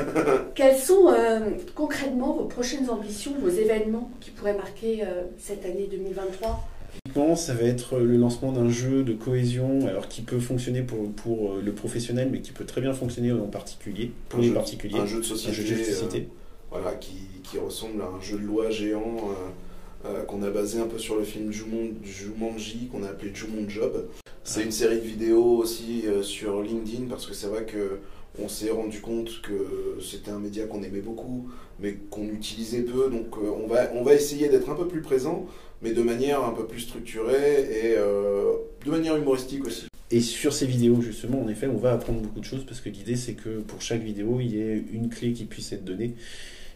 Quelles 0.55 0.77
sont 0.77 1.09
euh, 1.09 1.39
concrètement 1.75 2.33
vos 2.33 2.45
prochaines 2.45 2.89
ambitions, 2.89 3.33
vos 3.41 3.49
événements 3.49 4.09
qui 4.21 4.31
pourraient 4.31 4.55
marquer 4.55 5.03
euh, 5.03 5.23
cette 5.37 5.65
année 5.65 5.87
2023 5.91 6.63
Typiquement, 6.93 7.35
ça 7.35 7.53
va 7.53 7.63
être 7.63 7.97
le 7.99 8.17
lancement 8.17 8.51
d'un 8.51 8.69
jeu 8.69 9.03
de 9.03 9.13
cohésion, 9.13 9.87
alors 9.87 10.07
qui 10.07 10.21
peut 10.21 10.39
fonctionner 10.39 10.81
pour, 10.81 11.11
pour 11.11 11.53
euh, 11.53 11.61
le 11.63 11.71
professionnel, 11.73 12.29
mais 12.31 12.41
qui 12.41 12.51
peut 12.51 12.65
très 12.65 12.81
bien 12.81 12.93
fonctionner 12.93 13.31
en 13.31 13.47
particulier, 13.47 14.11
pour 14.29 14.39
Un 14.39 14.41
les 14.43 14.47
jeu- 14.49 14.53
particuliers. 14.53 14.99
Un 14.99 15.05
jeu 15.05 15.17
de 15.19 15.23
Un 15.25 15.27
société, 15.27 15.53
jeu 15.63 15.75
de 15.75 15.83
société. 15.83 16.17
euh, 16.19 16.25
voilà, 16.71 16.93
qui, 16.95 17.15
qui 17.43 17.57
ressemble 17.57 18.01
à 18.01 18.05
un 18.05 18.21
jeu 18.21 18.37
de 18.37 18.43
loi 18.45 18.69
géant 18.69 19.17
euh, 20.05 20.23
qu'on 20.23 20.43
a 20.43 20.49
basé 20.49 20.79
un 20.79 20.87
peu 20.87 20.99
sur 20.99 21.15
le 21.15 21.23
film 21.23 21.51
Jumon- 21.51 21.93
Jumanji, 22.03 22.87
qu'on 22.91 23.03
a 23.03 23.07
appelé 23.07 23.31
Jumon 23.33 23.67
Job. 23.69 24.05
C'est 24.43 24.61
Ah. 24.61 24.65
une 24.65 24.71
série 24.71 24.97
de 24.97 25.05
vidéos 25.05 25.57
aussi 25.57 26.03
sur 26.21 26.61
LinkedIn, 26.61 27.05
parce 27.09 27.25
que 27.25 27.33
c'est 27.33 27.47
vrai 27.47 27.63
que 27.65 27.99
on 28.41 28.47
s'est 28.47 28.71
rendu 28.71 28.99
compte 28.99 29.41
que 29.41 29.99
c'était 30.01 30.31
un 30.31 30.39
média 30.39 30.65
qu'on 30.65 30.81
aimait 30.83 31.01
beaucoup, 31.01 31.49
mais 31.79 31.93
qu'on 32.09 32.27
utilisait 32.29 32.81
peu. 32.81 33.09
Donc 33.09 33.37
euh, 33.37 33.51
on, 33.63 33.67
va, 33.67 33.91
on 33.93 34.03
va 34.03 34.13
essayer 34.13 34.49
d'être 34.49 34.69
un 34.69 34.75
peu 34.75 34.87
plus 34.87 35.01
présent, 35.01 35.45
mais 35.81 35.91
de 35.91 36.01
manière 36.01 36.43
un 36.43 36.51
peu 36.51 36.65
plus 36.65 36.81
structurée 36.81 37.61
et 37.61 37.95
euh, 37.97 38.53
de 38.85 38.91
manière 38.91 39.15
humoristique 39.15 39.65
aussi. 39.65 39.87
Et 40.11 40.19
sur 40.21 40.53
ces 40.53 40.65
vidéos, 40.65 41.01
justement, 41.01 41.41
en 41.41 41.47
effet, 41.47 41.67
on 41.67 41.77
va 41.77 41.93
apprendre 41.93 42.21
beaucoup 42.21 42.39
de 42.39 42.45
choses 42.45 42.65
parce 42.65 42.81
que 42.81 42.89
l'idée, 42.89 43.15
c'est 43.15 43.33
que 43.33 43.59
pour 43.59 43.81
chaque 43.81 44.01
vidéo, 44.01 44.39
il 44.39 44.55
y 44.55 44.61
ait 44.61 44.83
une 44.91 45.09
clé 45.09 45.33
qui 45.33 45.45
puisse 45.45 45.71
être 45.71 45.83
donnée. 45.83 46.13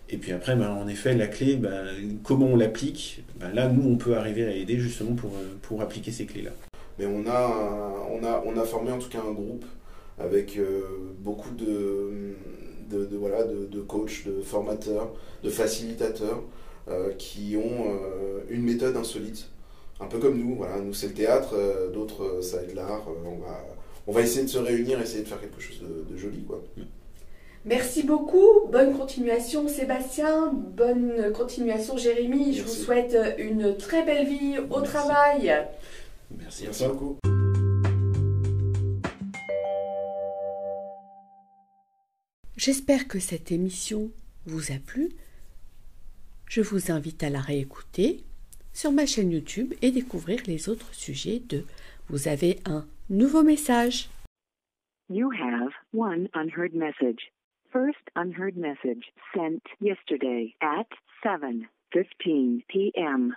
Et 0.09 0.17
puis 0.17 0.31
après, 0.31 0.55
ben, 0.55 0.71
en 0.71 0.87
effet, 0.87 1.15
la 1.15 1.27
clé, 1.27 1.55
ben, 1.55 1.85
comment 2.23 2.47
on 2.47 2.55
l'applique, 2.55 3.23
ben, 3.39 3.51
là, 3.51 3.67
nous, 3.67 3.87
on 3.87 3.97
peut 3.97 4.15
arriver 4.15 4.45
à 4.45 4.51
aider 4.51 4.79
justement 4.79 5.13
pour, 5.15 5.31
euh, 5.31 5.57
pour 5.61 5.81
appliquer 5.81 6.11
ces 6.11 6.25
clés-là. 6.25 6.51
Mais 6.97 7.05
on 7.05 7.27
a, 7.27 8.07
on 8.09 8.23
a, 8.23 8.43
on 8.45 8.57
a 8.57 8.63
formé 8.63 8.91
en 8.91 8.97
tout 8.97 9.09
cas 9.09 9.19
un 9.19 9.33
groupe 9.33 9.65
avec 10.17 10.59
beaucoup 11.19 11.51
de, 11.51 12.35
de, 12.89 13.17
voilà, 13.17 13.43
de, 13.43 13.65
de 13.65 13.81
coachs, 13.81 14.25
de 14.25 14.41
formateurs, 14.41 15.13
de 15.43 15.49
facilitateurs 15.49 16.41
qui 17.17 17.57
ont 17.57 17.85
une 18.49 18.63
méthode 18.63 18.95
insolite 18.97 19.49
un 19.99 20.05
peu 20.05 20.19
comme 20.19 20.37
nous. 20.37 20.55
Voilà, 20.55 20.77
nous 20.79 20.93
c'est 20.93 21.07
le 21.07 21.13
théâtre, 21.13 21.53
euh, 21.53 21.89
d'autres 21.89 22.23
euh, 22.23 22.41
ça 22.41 22.57
va 22.57 22.63
être 22.63 22.75
l'art. 22.75 23.07
Euh, 23.07 23.29
on, 23.29 23.37
va, 23.37 23.65
on 24.07 24.11
va 24.11 24.21
essayer 24.21 24.43
de 24.43 24.49
se 24.49 24.57
réunir, 24.57 24.99
essayer 25.01 25.23
de 25.23 25.27
faire 25.27 25.39
quelque 25.39 25.61
chose 25.61 25.81
de, 25.81 26.17
joli. 26.17 26.43
Quoi. 26.43 26.63
Merci 27.65 28.03
beaucoup. 28.03 28.67
Bonne 28.71 28.97
continuation 28.97 29.67
Sébastien. 29.67 30.53
Bonne 30.53 31.33
continuation 31.33 31.97
Jérémy. 31.97 32.53
Je 32.53 32.63
vous 32.63 32.69
souhaite 32.69 33.17
une 33.37 33.75
très 33.77 34.03
belle 34.03 34.27
vie 34.27 34.55
au 34.69 34.81
travail. 34.81 35.53
Merci, 36.37 36.63
Merci 36.65 36.85
beaucoup. 36.87 37.36
J'espère 42.57 43.07
que 43.07 43.19
cette 43.19 43.51
émission 43.51 44.09
vous 44.47 44.71
a 44.71 44.79
plu. 44.79 45.09
Je 46.49 46.61
vous 46.61 46.91
invite 46.91 47.21
à 47.21 47.29
la 47.29 47.39
réécouter 47.39 48.23
sur 48.73 48.91
ma 48.91 49.05
chaîne 49.05 49.31
YouTube 49.31 49.75
et 49.83 49.91
découvrir 49.91 50.39
les 50.47 50.67
autres 50.67 50.91
sujets 50.91 51.39
de 51.39 51.63
Vous 52.09 52.27
avez 52.27 52.57
un 52.65 52.83
nouveau 53.11 53.43
message. 53.43 54.09
You 55.07 55.29
have 55.31 55.71
one 55.93 56.29
unheard 56.33 56.73
message. 56.73 57.31
First 57.71 58.09
unheard 58.15 58.57
message 58.57 59.13
sent 59.35 59.61
yesterday 59.79 60.55
at 60.59 60.89
7:15 61.23 62.65
p.m. 62.69 63.35